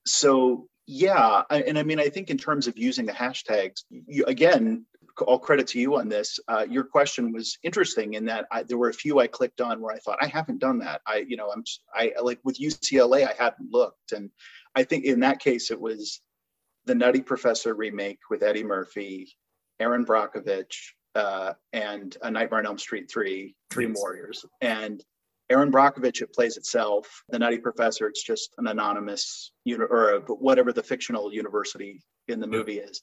So 0.06 0.68
yeah, 0.86 1.42
I, 1.50 1.62
and 1.62 1.78
I 1.78 1.82
mean, 1.82 2.00
I 2.00 2.08
think 2.08 2.30
in 2.30 2.38
terms 2.38 2.66
of 2.66 2.78
using 2.78 3.06
the 3.06 3.12
hashtags, 3.12 3.82
you, 3.90 4.24
again, 4.26 4.86
all 5.26 5.38
credit 5.38 5.66
to 5.68 5.80
you 5.80 5.96
on 5.96 6.08
this. 6.08 6.38
Uh, 6.48 6.64
your 6.68 6.84
question 6.84 7.32
was 7.32 7.58
interesting 7.62 8.14
in 8.14 8.24
that 8.26 8.46
I, 8.50 8.62
there 8.62 8.78
were 8.78 8.88
a 8.88 8.94
few 8.94 9.18
I 9.18 9.26
clicked 9.26 9.60
on 9.60 9.80
where 9.80 9.94
I 9.94 9.98
thought 9.98 10.18
I 10.20 10.26
haven't 10.26 10.60
done 10.60 10.78
that. 10.78 11.00
I, 11.06 11.24
you 11.26 11.36
know, 11.36 11.50
I'm 11.50 11.64
I 11.94 12.12
like 12.22 12.38
with 12.44 12.58
UCLA, 12.58 13.26
I 13.26 13.34
hadn't 13.42 13.70
looked, 13.70 14.12
and 14.12 14.30
I 14.74 14.84
think 14.84 15.04
in 15.04 15.20
that 15.20 15.40
case 15.40 15.70
it 15.70 15.80
was 15.80 16.20
the 16.86 16.94
Nutty 16.94 17.20
Professor 17.20 17.74
remake 17.74 18.20
with 18.30 18.42
Eddie 18.42 18.64
Murphy, 18.64 19.36
Erin 19.80 20.06
Brockovich, 20.06 20.92
uh, 21.18 21.52
and 21.72 22.16
A 22.22 22.30
Nightmare 22.30 22.60
on 22.60 22.66
Elm 22.66 22.78
Street 22.78 23.10
three, 23.10 23.54
Dream 23.70 23.90
Yes. 23.90 23.98
Warriors, 23.98 24.46
and 24.60 25.04
Erin 25.50 25.72
Brockovich, 25.72 26.20
it 26.22 26.32
plays 26.32 26.56
itself. 26.56 27.24
The 27.30 27.38
Nutty 27.38 27.58
Professor, 27.58 28.06
it's 28.06 28.22
just 28.22 28.54
an 28.58 28.66
anonymous, 28.68 29.52
uni- 29.64 29.84
or 29.84 30.10
a, 30.16 30.20
whatever 30.20 30.72
the 30.72 30.82
fictional 30.82 31.32
university 31.32 32.02
in 32.28 32.38
the 32.38 32.46
movie 32.46 32.78
is. 32.78 33.02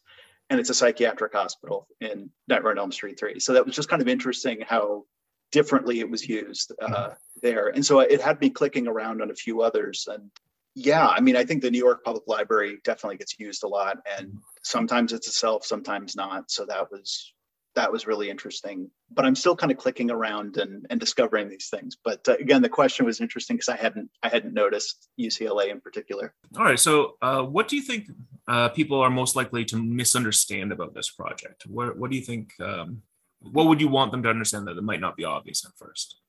And 0.49 0.59
it's 0.59 0.69
a 0.69 0.75
psychiatric 0.75 1.33
hospital 1.33 1.87
in 2.01 2.29
Nightmare 2.47 2.73
on 2.73 2.77
Elm 2.77 2.91
Street 2.91 3.19
3. 3.19 3.39
So 3.39 3.53
that 3.53 3.65
was 3.65 3.75
just 3.75 3.89
kind 3.89 4.01
of 4.01 4.07
interesting 4.07 4.61
how 4.61 5.05
differently 5.51 5.99
it 6.01 6.09
was 6.09 6.27
used 6.29 6.71
uh, 6.81 7.09
there. 7.41 7.69
And 7.69 7.83
so 7.83 7.99
it 8.01 8.21
had 8.21 8.39
me 8.39 8.51
clicking 8.51 8.87
around 8.87 9.23
on 9.23 9.31
a 9.31 9.35
few 9.35 9.61
others. 9.61 10.07
And 10.07 10.29
yeah, 10.75 11.07
I 11.07 11.21
mean, 11.21 11.35
I 11.35 11.45
think 11.45 11.63
the 11.63 11.71
New 11.71 11.83
York 11.83 12.03
Public 12.03 12.25
Library 12.27 12.77
definitely 12.83 13.17
gets 13.17 13.39
used 13.39 13.63
a 13.63 13.67
lot. 13.67 13.97
And 14.19 14.37
sometimes 14.61 15.13
it's 15.13 15.27
itself, 15.27 15.65
sometimes 15.65 16.15
not. 16.15 16.51
So 16.51 16.65
that 16.67 16.91
was 16.91 17.33
that 17.75 17.91
was 17.91 18.07
really 18.07 18.29
interesting 18.29 18.89
but 19.11 19.25
i'm 19.25 19.35
still 19.35 19.55
kind 19.55 19.71
of 19.71 19.77
clicking 19.77 20.09
around 20.09 20.57
and, 20.57 20.85
and 20.89 20.99
discovering 20.99 21.49
these 21.49 21.69
things 21.69 21.97
but 22.03 22.27
uh, 22.27 22.35
again 22.39 22.61
the 22.61 22.69
question 22.69 23.05
was 23.05 23.21
interesting 23.21 23.55
because 23.55 23.69
i 23.69 23.75
hadn't 23.75 24.09
i 24.23 24.29
hadn't 24.29 24.53
noticed 24.53 25.09
ucla 25.19 25.69
in 25.69 25.81
particular 25.81 26.33
all 26.57 26.63
right. 26.63 26.79
So, 26.79 27.17
uh, 27.21 27.43
what 27.43 27.67
do 27.67 27.75
you 27.75 27.81
think 27.81 28.09
uh, 28.47 28.69
people 28.69 29.01
are 29.01 29.09
most 29.09 29.35
likely 29.35 29.65
to 29.65 29.77
misunderstand 29.77 30.71
about 30.71 30.93
this 30.93 31.09
project? 31.09 31.65
What 31.67 31.97
What 31.97 32.11
do 32.11 32.17
you 32.17 32.23
think? 32.23 32.53
Um, 32.61 33.01
what 33.39 33.67
would 33.67 33.81
you 33.81 33.89
want 33.89 34.11
them 34.11 34.23
to 34.23 34.29
understand 34.29 34.67
that 34.67 34.77
it 34.77 34.83
might 34.83 35.01
not 35.01 35.17
be 35.17 35.25
obvious 35.25 35.65
at 35.65 35.77
first? 35.77 36.19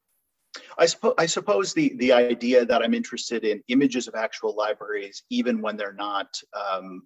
I 0.79 0.87
suppose 0.87 1.15
I 1.19 1.27
suppose 1.27 1.75
the 1.75 1.95
the 1.97 2.13
idea 2.13 2.65
that 2.65 2.83
I'm 2.83 2.95
interested 2.95 3.45
in 3.45 3.63
images 3.69 4.09
of 4.09 4.15
actual 4.15 4.55
libraries, 4.57 5.23
even 5.31 5.61
when 5.61 5.77
they're 5.77 5.93
not 5.93 6.41
um, 6.55 7.03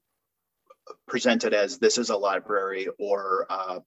presented 1.07 1.53
as 1.53 1.79
this 1.79 1.98
is 1.98 2.11
a 2.11 2.16
library 2.16 2.88
or 2.98 3.46
uh, 3.50 3.81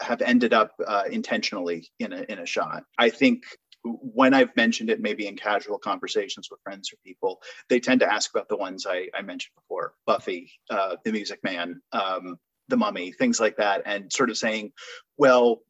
have 0.00 0.22
ended 0.22 0.52
up 0.52 0.72
uh, 0.86 1.04
intentionally 1.10 1.88
in 1.98 2.12
a 2.12 2.22
in 2.28 2.38
a 2.38 2.46
shot. 2.46 2.84
I 2.98 3.10
think 3.10 3.44
when 3.84 4.34
I've 4.34 4.54
mentioned 4.56 4.90
it, 4.90 5.00
maybe 5.00 5.26
in 5.26 5.36
casual 5.36 5.78
conversations 5.78 6.48
with 6.50 6.60
friends 6.62 6.92
or 6.92 6.96
people, 7.04 7.40
they 7.68 7.78
tend 7.78 8.00
to 8.00 8.12
ask 8.12 8.30
about 8.30 8.48
the 8.48 8.56
ones 8.56 8.86
I, 8.88 9.08
I 9.14 9.22
mentioned 9.22 9.54
before: 9.56 9.94
Buffy, 10.06 10.50
uh, 10.70 10.96
The 11.04 11.12
Music 11.12 11.40
Man, 11.44 11.80
um, 11.92 12.38
The 12.68 12.76
Mummy, 12.76 13.12
things 13.12 13.40
like 13.40 13.56
that, 13.58 13.82
and 13.86 14.12
sort 14.12 14.30
of 14.30 14.36
saying, 14.36 14.72
well, 15.16 15.62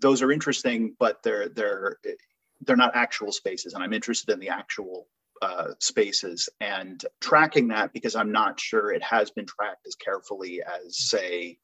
those 0.00 0.22
are 0.22 0.32
interesting, 0.32 0.94
but 0.98 1.22
they're 1.22 1.48
they're 1.48 1.98
they're 2.66 2.76
not 2.76 2.94
actual 2.94 3.32
spaces 3.32 3.74
and 3.74 3.82
i'm 3.82 3.92
interested 3.92 4.32
in 4.32 4.40
the 4.40 4.48
actual 4.48 5.06
uh, 5.42 5.68
spaces 5.78 6.48
and 6.60 7.04
tracking 7.20 7.68
that 7.68 7.92
because 7.92 8.14
i'm 8.14 8.32
not 8.32 8.58
sure 8.58 8.92
it 8.92 9.02
has 9.02 9.30
been 9.30 9.46
tracked 9.46 9.86
as 9.86 9.94
carefully 9.94 10.60
as 10.62 10.96
say 10.96 11.58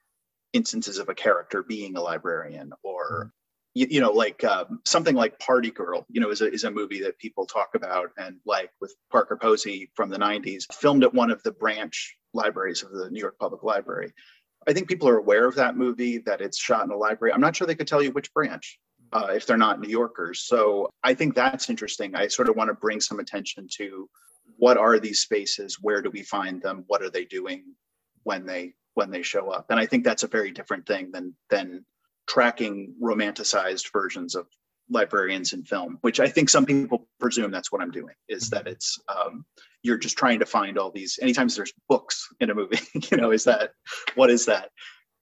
instances 0.53 0.99
of 0.99 1.09
a 1.09 1.15
character 1.15 1.63
being 1.63 1.97
a 1.97 2.01
librarian 2.01 2.73
or 2.83 3.33
you, 3.75 3.87
you 3.89 4.01
know 4.01 4.11
like 4.11 4.43
um, 4.45 4.81
something 4.85 5.15
like 5.15 5.39
party 5.39 5.71
girl 5.71 6.07
you 6.09 6.21
know 6.21 6.31
is 6.31 6.41
a, 6.41 6.53
is 6.53 6.65
a 6.65 6.71
movie 6.71 7.01
that 7.01 7.19
people 7.19 7.47
talk 7.47 7.71
about 7.75 8.11
and 8.19 8.37
like 8.45 8.71
with 8.81 8.95
parker 9.11 9.37
posey 9.37 9.91
from 9.95 10.11
the 10.11 10.19
90s 10.19 10.65
filmed 10.73 11.05
at 11.05 11.15
one 11.15 11.31
of 11.31 11.43
the 11.43 11.53
branch 11.53 12.17
libraries 12.35 12.83
of 12.83 12.91
the 12.91 13.11
new 13.11 13.21
york 13.21 13.39
public 13.39 13.63
library 13.63 14.13
i 14.69 14.73
think 14.73 14.89
people 14.89 15.09
are 15.09 15.19
aware 15.19 15.47
of 15.47 15.55
that 15.55 15.77
movie 15.77 16.19
that 16.19 16.41
it's 16.41 16.59
shot 16.59 16.85
in 16.85 16.91
a 16.91 16.97
library 16.97 17.33
i'm 17.33 17.41
not 17.41 17.55
sure 17.55 17.67
they 17.67 17.75
could 17.75 17.89
tell 17.89 18.03
you 18.03 18.11
which 18.11 18.33
branch 18.35 18.79
uh, 19.13 19.29
if 19.35 19.47
they're 19.47 19.57
not 19.57 19.81
New 19.81 19.89
Yorkers. 19.89 20.45
So 20.45 20.89
I 21.03 21.15
think 21.15 21.35
that's 21.35 21.69
interesting. 21.69 22.15
I 22.15 22.29
sort 22.29 22.49
of 22.49 22.57
want 22.57 22.69
to 22.69 22.75
bring 22.75 23.01
some 23.01 23.19
attention 23.19 23.67
to 23.77 24.09
what 24.57 24.77
are 24.77 24.99
these 24.99 25.21
spaces? 25.21 25.79
Where 25.81 26.03
do 26.03 26.11
we 26.11 26.23
find 26.23 26.63
them? 26.63 26.85
What 26.87 27.03
are 27.03 27.11
they 27.11 27.25
doing 27.25 27.65
when 28.25 28.47
they 28.47 28.75
when 28.95 29.11
they 29.11 29.23
show 29.23 29.51
up? 29.51 29.67
And 29.71 29.79
I 29.79 29.87
think 29.87 30.05
that's 30.05 30.23
a 30.23 30.29
very 30.29 30.51
different 30.51 30.87
thing 30.87 31.11
than 31.13 31.35
than 31.51 31.85
tracking 32.29 32.95
romanticized 33.03 33.93
versions 33.93 34.35
of 34.35 34.47
librarians 34.89 35.53
in 35.53 35.63
film, 35.65 35.99
which 36.01 36.19
I 36.21 36.29
think 36.29 36.49
some 36.49 36.67
people 36.67 37.09
presume 37.21 37.51
that's 37.51 37.71
what 37.73 37.81
I'm 37.81 37.91
doing. 37.91 38.15
Is 38.29 38.51
that 38.51 38.67
it's 38.67 38.99
um, 39.09 39.45
you're 39.83 39.99
just 39.99 40.19
trying 40.19 40.39
to 40.41 40.47
find 40.47 40.79
all 40.79 40.91
these. 40.91 41.19
Anytime 41.23 41.49
there's 41.49 41.73
books 41.89 42.27
in 42.41 42.51
a 42.51 42.55
movie, 42.55 42.79
you 43.11 43.17
know, 43.17 43.31
is 43.31 43.45
that 43.45 43.73
what 44.15 44.31
is 44.31 44.47
that? 44.47 44.71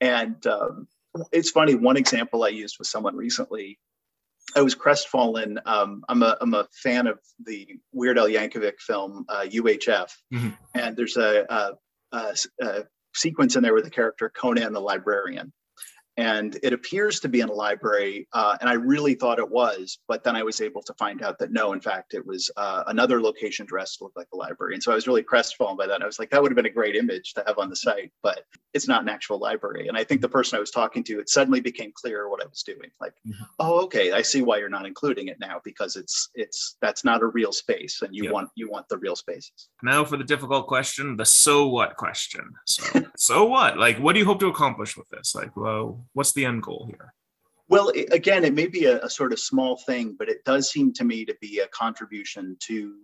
And 0.00 0.44
um, 0.46 0.86
it's 1.32 1.50
funny. 1.50 1.74
One 1.74 1.96
example 1.96 2.44
I 2.44 2.48
used 2.48 2.76
with 2.78 2.88
someone 2.88 3.16
recently. 3.16 3.78
I 4.56 4.62
was 4.62 4.74
crestfallen. 4.74 5.58
Um, 5.66 6.02
I'm 6.08 6.22
a 6.22 6.36
I'm 6.40 6.54
a 6.54 6.66
fan 6.72 7.06
of 7.06 7.18
the 7.44 7.68
Weird 7.92 8.18
Al 8.18 8.28
Yankovic 8.28 8.78
film 8.80 9.26
uh, 9.28 9.44
UHF, 9.46 10.10
Mhm. 10.32 10.56
and 10.74 10.96
there's 10.96 11.18
a, 11.18 11.44
a, 11.50 11.72
a, 12.16 12.36
a 12.62 12.84
sequence 13.14 13.56
in 13.56 13.62
there 13.62 13.74
with 13.74 13.84
the 13.84 13.90
character 13.90 14.30
Conan 14.34 14.72
the 14.72 14.80
librarian, 14.80 15.52
and 16.18 16.58
it 16.64 16.72
appears 16.72 17.20
to 17.20 17.28
be 17.28 17.40
in 17.40 17.48
a 17.48 17.52
library. 17.52 18.26
Uh, 18.32 18.56
and 18.60 18.68
I 18.68 18.72
really 18.72 19.14
thought 19.14 19.38
it 19.38 19.48
was, 19.48 19.98
but 20.08 20.24
then 20.24 20.34
I 20.34 20.42
was 20.42 20.60
able 20.60 20.82
to 20.82 20.92
find 20.94 21.22
out 21.22 21.38
that 21.38 21.52
no, 21.52 21.72
in 21.72 21.80
fact, 21.80 22.12
it 22.12 22.26
was 22.26 22.50
uh, 22.56 22.82
another 22.88 23.22
location 23.22 23.64
dressed 23.66 23.98
to 23.98 24.04
look 24.04 24.14
like 24.16 24.26
a 24.34 24.36
library. 24.36 24.74
And 24.74 24.82
so 24.82 24.90
I 24.90 24.96
was 24.96 25.06
really 25.06 25.22
crestfallen 25.22 25.76
by 25.76 25.86
that. 25.86 26.02
I 26.02 26.06
was 26.06 26.18
like, 26.18 26.30
that 26.30 26.42
would 26.42 26.50
have 26.50 26.56
been 26.56 26.66
a 26.66 26.70
great 26.70 26.96
image 26.96 27.34
to 27.34 27.44
have 27.46 27.58
on 27.58 27.70
the 27.70 27.76
site, 27.76 28.10
but 28.20 28.42
it's 28.74 28.88
not 28.88 29.02
an 29.02 29.08
actual 29.08 29.38
library. 29.38 29.86
And 29.86 29.96
I 29.96 30.02
think 30.02 30.20
the 30.20 30.28
person 30.28 30.56
I 30.56 30.60
was 30.60 30.72
talking 30.72 31.04
to, 31.04 31.20
it 31.20 31.28
suddenly 31.30 31.60
became 31.60 31.92
clear 31.94 32.28
what 32.28 32.42
I 32.42 32.48
was 32.48 32.64
doing. 32.64 32.90
Like, 33.00 33.14
Mhm. 33.24 33.34
oh, 33.60 33.84
okay, 33.84 34.10
I 34.10 34.22
see 34.22 34.42
why 34.42 34.58
you're 34.58 34.68
not 34.68 34.86
including 34.86 35.28
it 35.28 35.38
now 35.38 35.60
because 35.64 35.94
it's 35.94 36.30
it's 36.34 36.76
that's 36.82 37.04
not 37.04 37.22
a 37.22 37.26
real 37.26 37.52
space, 37.52 38.02
and 38.02 38.12
you 38.14 38.24
Yeah. 38.24 38.32
want 38.32 38.50
you 38.56 38.68
want 38.68 38.88
the 38.88 38.98
real 38.98 39.14
spaces. 39.14 39.68
Now 39.84 40.04
for 40.04 40.16
the 40.16 40.24
difficult 40.24 40.66
question, 40.66 41.16
the 41.16 41.24
so 41.24 41.68
what 41.68 41.96
question. 41.96 42.44
So, 42.66 42.82
so 43.16 43.44
what? 43.44 43.78
Like, 43.78 43.98
what 43.98 44.14
do 44.14 44.18
you 44.18 44.26
hope 44.26 44.40
to 44.40 44.48
accomplish 44.48 44.96
with 44.96 45.08
this? 45.10 45.34
Like, 45.34 45.56
what's 46.12 46.32
the 46.32 46.44
end 46.44 46.62
goal 46.62 46.86
here? 46.88 47.14
Well, 47.68 47.90
it, 47.90 48.12
again, 48.12 48.44
it 48.44 48.54
may 48.54 48.66
be 48.66 48.86
a, 48.86 49.04
a 49.04 49.10
sort 49.10 49.32
of 49.32 49.38
small 49.38 49.76
thing, 49.76 50.16
but 50.18 50.28
it 50.28 50.44
does 50.44 50.70
seem 50.70 50.92
to 50.94 51.04
me 51.04 51.24
to 51.26 51.36
be 51.40 51.58
a 51.58 51.68
contribution 51.68 52.56
to 52.60 52.94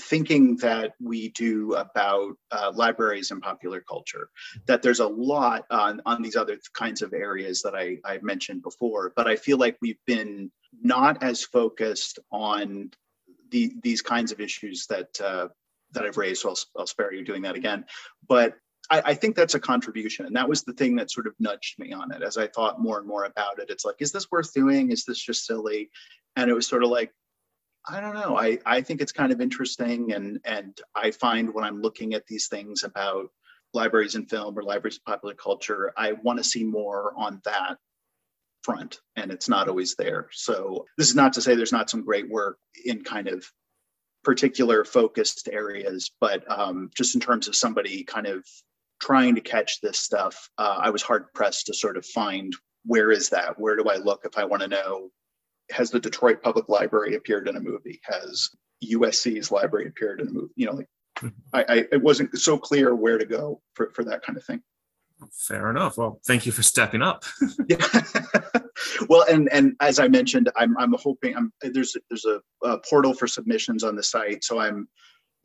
thinking 0.00 0.56
that 0.56 0.94
we 1.00 1.28
do 1.30 1.74
about 1.74 2.36
uh, 2.50 2.72
libraries 2.74 3.30
and 3.30 3.40
popular 3.40 3.80
culture. 3.80 4.28
That 4.66 4.82
there's 4.82 5.00
a 5.00 5.06
lot 5.06 5.64
on, 5.70 6.02
on 6.04 6.22
these 6.22 6.36
other 6.36 6.58
kinds 6.72 7.02
of 7.02 7.12
areas 7.12 7.62
that 7.62 7.76
I, 7.76 7.98
I 8.04 8.18
mentioned 8.22 8.62
before, 8.62 9.12
but 9.14 9.28
I 9.28 9.36
feel 9.36 9.58
like 9.58 9.76
we've 9.80 10.04
been 10.06 10.50
not 10.82 11.22
as 11.22 11.44
focused 11.44 12.18
on 12.32 12.90
the, 13.50 13.72
these 13.82 14.02
kinds 14.02 14.32
of 14.32 14.40
issues 14.40 14.86
that 14.88 15.20
uh, 15.20 15.48
that 15.92 16.04
I've 16.04 16.16
raised. 16.16 16.42
So 16.42 16.48
I'll, 16.48 16.58
I'll 16.80 16.86
spare 16.88 17.12
you 17.12 17.24
doing 17.24 17.42
that 17.42 17.54
again, 17.54 17.84
but 18.28 18.54
I, 18.90 19.02
I 19.06 19.14
think 19.14 19.36
that's 19.36 19.54
a 19.54 19.60
contribution. 19.60 20.26
And 20.26 20.36
that 20.36 20.48
was 20.48 20.62
the 20.62 20.72
thing 20.72 20.96
that 20.96 21.10
sort 21.10 21.26
of 21.26 21.34
nudged 21.38 21.78
me 21.78 21.92
on 21.92 22.12
it 22.12 22.22
as 22.22 22.36
I 22.36 22.46
thought 22.46 22.80
more 22.80 22.98
and 22.98 23.06
more 23.06 23.24
about 23.24 23.58
it. 23.58 23.70
It's 23.70 23.84
like, 23.84 23.96
is 24.00 24.12
this 24.12 24.30
worth 24.30 24.52
doing? 24.52 24.90
Is 24.90 25.04
this 25.04 25.18
just 25.18 25.46
silly? 25.46 25.90
And 26.36 26.50
it 26.50 26.54
was 26.54 26.66
sort 26.66 26.84
of 26.84 26.90
like, 26.90 27.12
I 27.86 28.00
don't 28.00 28.14
know. 28.14 28.36
I, 28.36 28.58
I 28.64 28.80
think 28.80 29.00
it's 29.00 29.12
kind 29.12 29.32
of 29.32 29.40
interesting. 29.40 30.12
And, 30.12 30.40
and 30.44 30.78
I 30.94 31.10
find 31.10 31.52
when 31.52 31.64
I'm 31.64 31.82
looking 31.82 32.14
at 32.14 32.26
these 32.26 32.48
things 32.48 32.82
about 32.82 33.28
libraries 33.74 34.14
and 34.14 34.28
film 34.28 34.58
or 34.58 34.62
libraries 34.62 34.96
of 34.96 35.04
popular 35.04 35.34
culture, 35.34 35.92
I 35.96 36.12
want 36.12 36.38
to 36.38 36.44
see 36.44 36.64
more 36.64 37.12
on 37.16 37.40
that 37.44 37.76
front. 38.62 39.00
And 39.16 39.30
it's 39.30 39.48
not 39.48 39.68
always 39.68 39.94
there. 39.96 40.28
So 40.32 40.86
this 40.96 41.08
is 41.08 41.14
not 41.14 41.34
to 41.34 41.42
say 41.42 41.54
there's 41.54 41.72
not 41.72 41.90
some 41.90 42.04
great 42.04 42.28
work 42.28 42.58
in 42.84 43.04
kind 43.04 43.28
of 43.28 43.44
particular 44.22 44.84
focused 44.84 45.48
areas, 45.52 46.10
but 46.20 46.50
um, 46.50 46.90
just 46.94 47.14
in 47.14 47.20
terms 47.20 47.48
of 47.48 47.54
somebody 47.54 48.04
kind 48.04 48.26
of 48.26 48.46
trying 49.00 49.34
to 49.34 49.40
catch 49.40 49.80
this 49.80 49.98
stuff, 49.98 50.48
uh, 50.58 50.78
I 50.80 50.90
was 50.90 51.02
hard 51.02 51.32
pressed 51.34 51.66
to 51.66 51.74
sort 51.74 51.96
of 51.96 52.06
find 52.06 52.54
where 52.86 53.10
is 53.10 53.28
that? 53.30 53.58
Where 53.58 53.76
do 53.76 53.84
I 53.88 53.96
look 53.96 54.22
if 54.24 54.36
I 54.36 54.44
want 54.44 54.62
to 54.62 54.68
know? 54.68 55.10
Has 55.70 55.90
the 55.90 56.00
Detroit 56.00 56.42
Public 56.42 56.68
Library 56.68 57.14
appeared 57.14 57.48
in 57.48 57.56
a 57.56 57.60
movie? 57.60 58.00
Has 58.04 58.50
USC's 58.84 59.50
library 59.50 59.88
appeared 59.88 60.20
in 60.20 60.28
a 60.28 60.32
movie? 60.32 60.52
You 60.56 60.66
know, 60.66 60.72
like 60.72 60.88
I, 61.52 61.64
I 61.68 61.84
it 61.92 62.02
wasn't 62.02 62.36
so 62.38 62.58
clear 62.58 62.94
where 62.94 63.18
to 63.18 63.24
go 63.24 63.60
for, 63.74 63.90
for 63.94 64.04
that 64.04 64.22
kind 64.22 64.36
of 64.36 64.44
thing. 64.44 64.62
Fair 65.32 65.70
enough. 65.70 65.96
Well, 65.96 66.20
thank 66.26 66.44
you 66.44 66.52
for 66.52 66.62
stepping 66.62 67.02
up. 67.02 67.24
Yeah. 67.68 67.86
well, 69.08 69.24
and 69.30 69.48
and 69.52 69.74
as 69.80 69.98
I 69.98 70.08
mentioned, 70.08 70.50
I'm 70.56 70.76
I'm 70.76 70.92
hoping 70.94 71.36
I'm 71.36 71.52
there's 71.62 71.96
there's 72.10 72.26
a, 72.26 72.40
a 72.62 72.78
portal 72.78 73.14
for 73.14 73.26
submissions 73.26 73.84
on 73.84 73.96
the 73.96 74.02
site, 74.02 74.44
so 74.44 74.58
I'm 74.58 74.88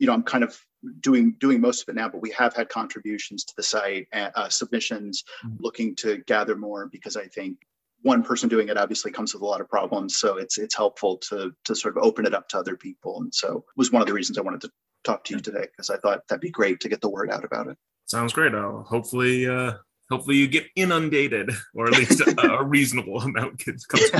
you 0.00 0.06
know 0.06 0.12
i'm 0.12 0.22
kind 0.22 0.42
of 0.42 0.58
doing 1.00 1.36
doing 1.38 1.60
most 1.60 1.82
of 1.82 1.88
it 1.88 1.94
now 1.94 2.08
but 2.08 2.22
we 2.22 2.30
have 2.30 2.54
had 2.54 2.68
contributions 2.68 3.44
to 3.44 3.52
the 3.56 3.62
site 3.62 4.08
uh, 4.12 4.48
submissions 4.48 5.22
mm-hmm. 5.44 5.56
looking 5.60 5.94
to 5.94 6.18
gather 6.26 6.56
more 6.56 6.88
because 6.88 7.16
i 7.16 7.26
think 7.26 7.58
one 8.02 8.22
person 8.22 8.48
doing 8.48 8.68
it 8.68 8.78
obviously 8.78 9.12
comes 9.12 9.34
with 9.34 9.42
a 9.42 9.46
lot 9.46 9.60
of 9.60 9.68
problems 9.68 10.16
so 10.16 10.38
it's 10.38 10.58
it's 10.58 10.74
helpful 10.74 11.18
to 11.18 11.52
to 11.64 11.76
sort 11.76 11.96
of 11.96 12.02
open 12.02 12.26
it 12.26 12.34
up 12.34 12.48
to 12.48 12.58
other 12.58 12.76
people 12.76 13.20
and 13.20 13.32
so 13.32 13.64
was 13.76 13.92
one 13.92 14.02
of 14.02 14.08
the 14.08 14.14
reasons 14.14 14.38
i 14.38 14.42
wanted 14.42 14.60
to 14.60 14.70
talk 15.04 15.22
to 15.22 15.34
you 15.34 15.40
today 15.40 15.66
because 15.70 15.90
i 15.90 15.96
thought 15.98 16.26
that'd 16.28 16.40
be 16.40 16.50
great 16.50 16.80
to 16.80 16.88
get 16.88 17.00
the 17.00 17.08
word 17.08 17.30
out 17.30 17.44
about 17.44 17.68
it. 17.68 17.76
Sounds 18.06 18.32
great. 18.32 18.54
Uh, 18.54 18.82
hopefully 18.82 19.46
uh 19.48 19.74
hopefully 20.10 20.36
you 20.36 20.48
get 20.48 20.66
inundated 20.74 21.50
or 21.74 21.86
at 21.86 21.92
least 21.92 22.20
a, 22.20 22.40
a 22.42 22.64
reasonable 22.64 23.20
amount 23.20 23.62
comes 23.88 24.10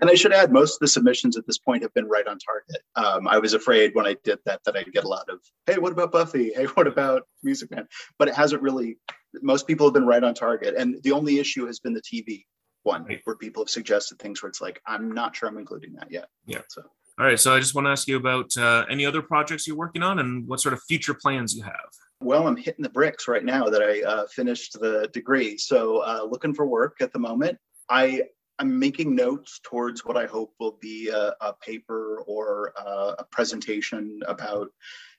and 0.00 0.10
I 0.10 0.14
should 0.14 0.32
add, 0.32 0.52
most 0.52 0.74
of 0.74 0.80
the 0.80 0.88
submissions 0.88 1.36
at 1.36 1.46
this 1.46 1.58
point 1.58 1.82
have 1.82 1.94
been 1.94 2.08
right 2.08 2.26
on 2.26 2.38
target. 2.38 2.82
Um, 2.94 3.28
I 3.28 3.38
was 3.38 3.54
afraid 3.54 3.94
when 3.94 4.06
I 4.06 4.16
did 4.24 4.38
that 4.44 4.60
that 4.64 4.76
I'd 4.76 4.92
get 4.92 5.04
a 5.04 5.08
lot 5.08 5.28
of, 5.28 5.40
"Hey, 5.66 5.78
what 5.78 5.92
about 5.92 6.12
Buffy? 6.12 6.52
Hey, 6.56 6.64
what 6.66 6.86
about 6.86 7.22
Music 7.42 7.70
Man?" 7.70 7.86
But 8.18 8.28
it 8.28 8.34
hasn't 8.34 8.62
really. 8.62 8.98
Most 9.42 9.66
people 9.66 9.86
have 9.86 9.94
been 9.94 10.06
right 10.06 10.24
on 10.24 10.34
target, 10.34 10.74
and 10.76 11.02
the 11.02 11.12
only 11.12 11.38
issue 11.38 11.66
has 11.66 11.80
been 11.80 11.92
the 11.92 12.02
TV 12.02 12.44
one, 12.84 13.04
right. 13.04 13.20
where 13.24 13.36
people 13.36 13.62
have 13.62 13.70
suggested 13.70 14.18
things 14.18 14.42
where 14.42 14.48
it's 14.48 14.60
like, 14.60 14.80
"I'm 14.86 15.12
not 15.12 15.36
sure 15.36 15.48
I'm 15.48 15.58
including 15.58 15.94
that 15.94 16.10
yet." 16.10 16.28
Yeah. 16.46 16.62
So. 16.68 16.82
All 17.18 17.24
right, 17.24 17.40
so 17.40 17.54
I 17.54 17.60
just 17.60 17.74
want 17.74 17.86
to 17.86 17.90
ask 17.90 18.06
you 18.08 18.18
about 18.18 18.54
uh, 18.58 18.84
any 18.90 19.06
other 19.06 19.22
projects 19.22 19.66
you're 19.66 19.76
working 19.76 20.02
on 20.02 20.18
and 20.18 20.46
what 20.46 20.60
sort 20.60 20.74
of 20.74 20.82
future 20.86 21.14
plans 21.14 21.54
you 21.54 21.62
have. 21.62 21.88
Well, 22.20 22.46
I'm 22.46 22.56
hitting 22.56 22.82
the 22.82 22.90
bricks 22.90 23.26
right 23.26 23.42
now 23.42 23.70
that 23.70 23.82
I 23.82 24.02
uh, 24.02 24.26
finished 24.26 24.78
the 24.78 25.08
degree. 25.14 25.56
So, 25.56 25.98
uh, 25.98 26.26
looking 26.28 26.52
for 26.52 26.66
work 26.66 26.96
at 27.00 27.14
the 27.14 27.18
moment. 27.18 27.56
I 27.88 28.24
I'm 28.58 28.78
making 28.78 29.14
notes 29.14 29.60
towards 29.62 30.04
what 30.04 30.16
I 30.16 30.26
hope 30.26 30.54
will 30.58 30.78
be 30.80 31.08
a, 31.08 31.34
a 31.40 31.52
paper 31.54 32.22
or 32.26 32.72
a, 32.78 33.14
a, 33.18 33.26
presentation 33.30 34.20
about 34.26 34.68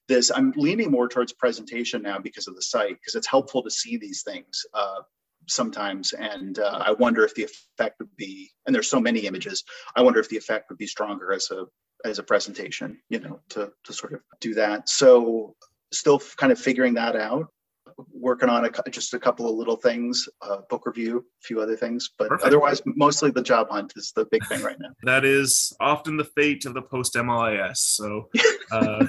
this. 0.08 0.32
I'm 0.34 0.54
leaning 0.56 0.90
more 0.90 1.08
towards 1.08 1.34
presentation 1.34 2.02
now 2.02 2.18
because 2.18 2.48
of 2.48 2.56
the 2.56 2.62
site, 2.62 2.98
because 3.00 3.16
it's 3.16 3.28
helpful 3.28 3.62
to 3.64 3.70
see 3.70 3.98
these 3.98 4.24
things 4.24 4.66
uh, 4.74 5.02
sometimes. 5.48 6.14
And 6.14 6.60
uh, 6.60 6.82
I 6.84 6.92
wonder 6.94 7.24
if 7.24 7.36
the 7.36 7.44
effect 7.44 8.00
would 8.00 8.16
be, 8.16 8.50
and 8.66 8.74
there's 8.74 8.90
so 8.90 9.00
many 9.00 9.22
images, 9.22 9.64
I 9.96 10.02
wonder 10.02 10.20
if 10.20 10.30
the 10.30 10.38
effect 10.38 10.70
would 10.70 10.80
be 10.80 10.88
stronger 10.88 11.32
as 11.32 11.52
a 11.52 11.66
as 12.06 12.20
a 12.20 12.24
presentation, 12.24 13.00
you 13.10 13.20
know, 13.20 13.40
to 13.50 13.72
to 13.86 13.94
sort 13.94 14.14
of 14.14 14.22
do 14.40 14.54
that. 14.56 14.90
So 14.90 15.56
still 15.92 16.22
kind 16.38 16.52
of 16.52 16.60
figuring 16.60 16.96
that 16.96 17.16
out 17.16 17.48
working 18.20 18.50
on 18.50 18.66
a, 18.66 18.90
just 18.90 19.14
a 19.14 19.20
couple 19.20 19.50
of 19.50 19.56
little 19.56 19.76
things, 19.76 20.28
uh, 20.42 20.58
book 20.70 20.86
review, 20.86 21.20
a 21.20 21.46
few 21.46 21.60
other 21.62 21.76
things, 21.76 22.12
but 22.18 22.30
Perfect. 22.30 22.48
otherwise, 22.48 22.82
mostly 22.86 23.32
the 23.32 23.42
job 23.42 23.70
hunt 23.70 23.94
is 23.96 24.12
the 24.16 24.26
big 24.26 24.46
thing 24.48 24.62
right 24.62 24.80
now. 24.80 24.90
that 25.04 25.26
is 25.26 25.76
often 25.80 26.18
the 26.18 26.24
fate 26.24 26.66
of 26.66 26.74
the 26.74 26.82
post 26.82 27.16
MLIS. 27.16 27.78
So, 27.78 28.30
uh, 28.72 29.06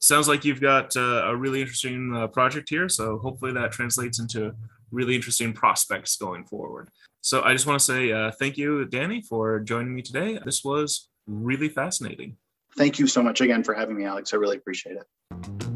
sounds 0.00 0.28
like 0.28 0.44
you've 0.44 0.60
got 0.60 0.96
uh, 0.96 1.24
a 1.26 1.36
really 1.36 1.60
interesting 1.60 2.14
uh, 2.14 2.26
project 2.28 2.68
here. 2.68 2.88
So, 2.88 3.18
hopefully, 3.18 3.52
that 3.52 3.72
translates 3.72 4.18
into 4.18 4.54
really 4.90 5.14
interesting 5.14 5.52
prospects 5.52 6.16
going 6.16 6.44
forward. 6.44 6.88
So, 7.20 7.42
I 7.42 7.52
just 7.52 7.66
want 7.66 7.78
to 7.78 7.84
say 7.84 8.12
uh, 8.12 8.30
thank 8.38 8.56
you, 8.56 8.84
Danny, 8.86 9.20
for 9.22 9.60
joining 9.60 9.94
me 9.94 10.02
today. 10.02 10.38
This 10.44 10.64
was 10.64 11.08
really 11.26 11.68
fascinating. 11.68 12.36
Thank 12.76 12.98
you 12.98 13.06
so 13.06 13.22
much 13.22 13.40
again 13.40 13.64
for 13.64 13.74
having 13.74 13.96
me, 13.96 14.04
Alex. 14.04 14.32
I 14.32 14.36
really 14.36 14.56
appreciate 14.56 14.96
it. 14.96 15.69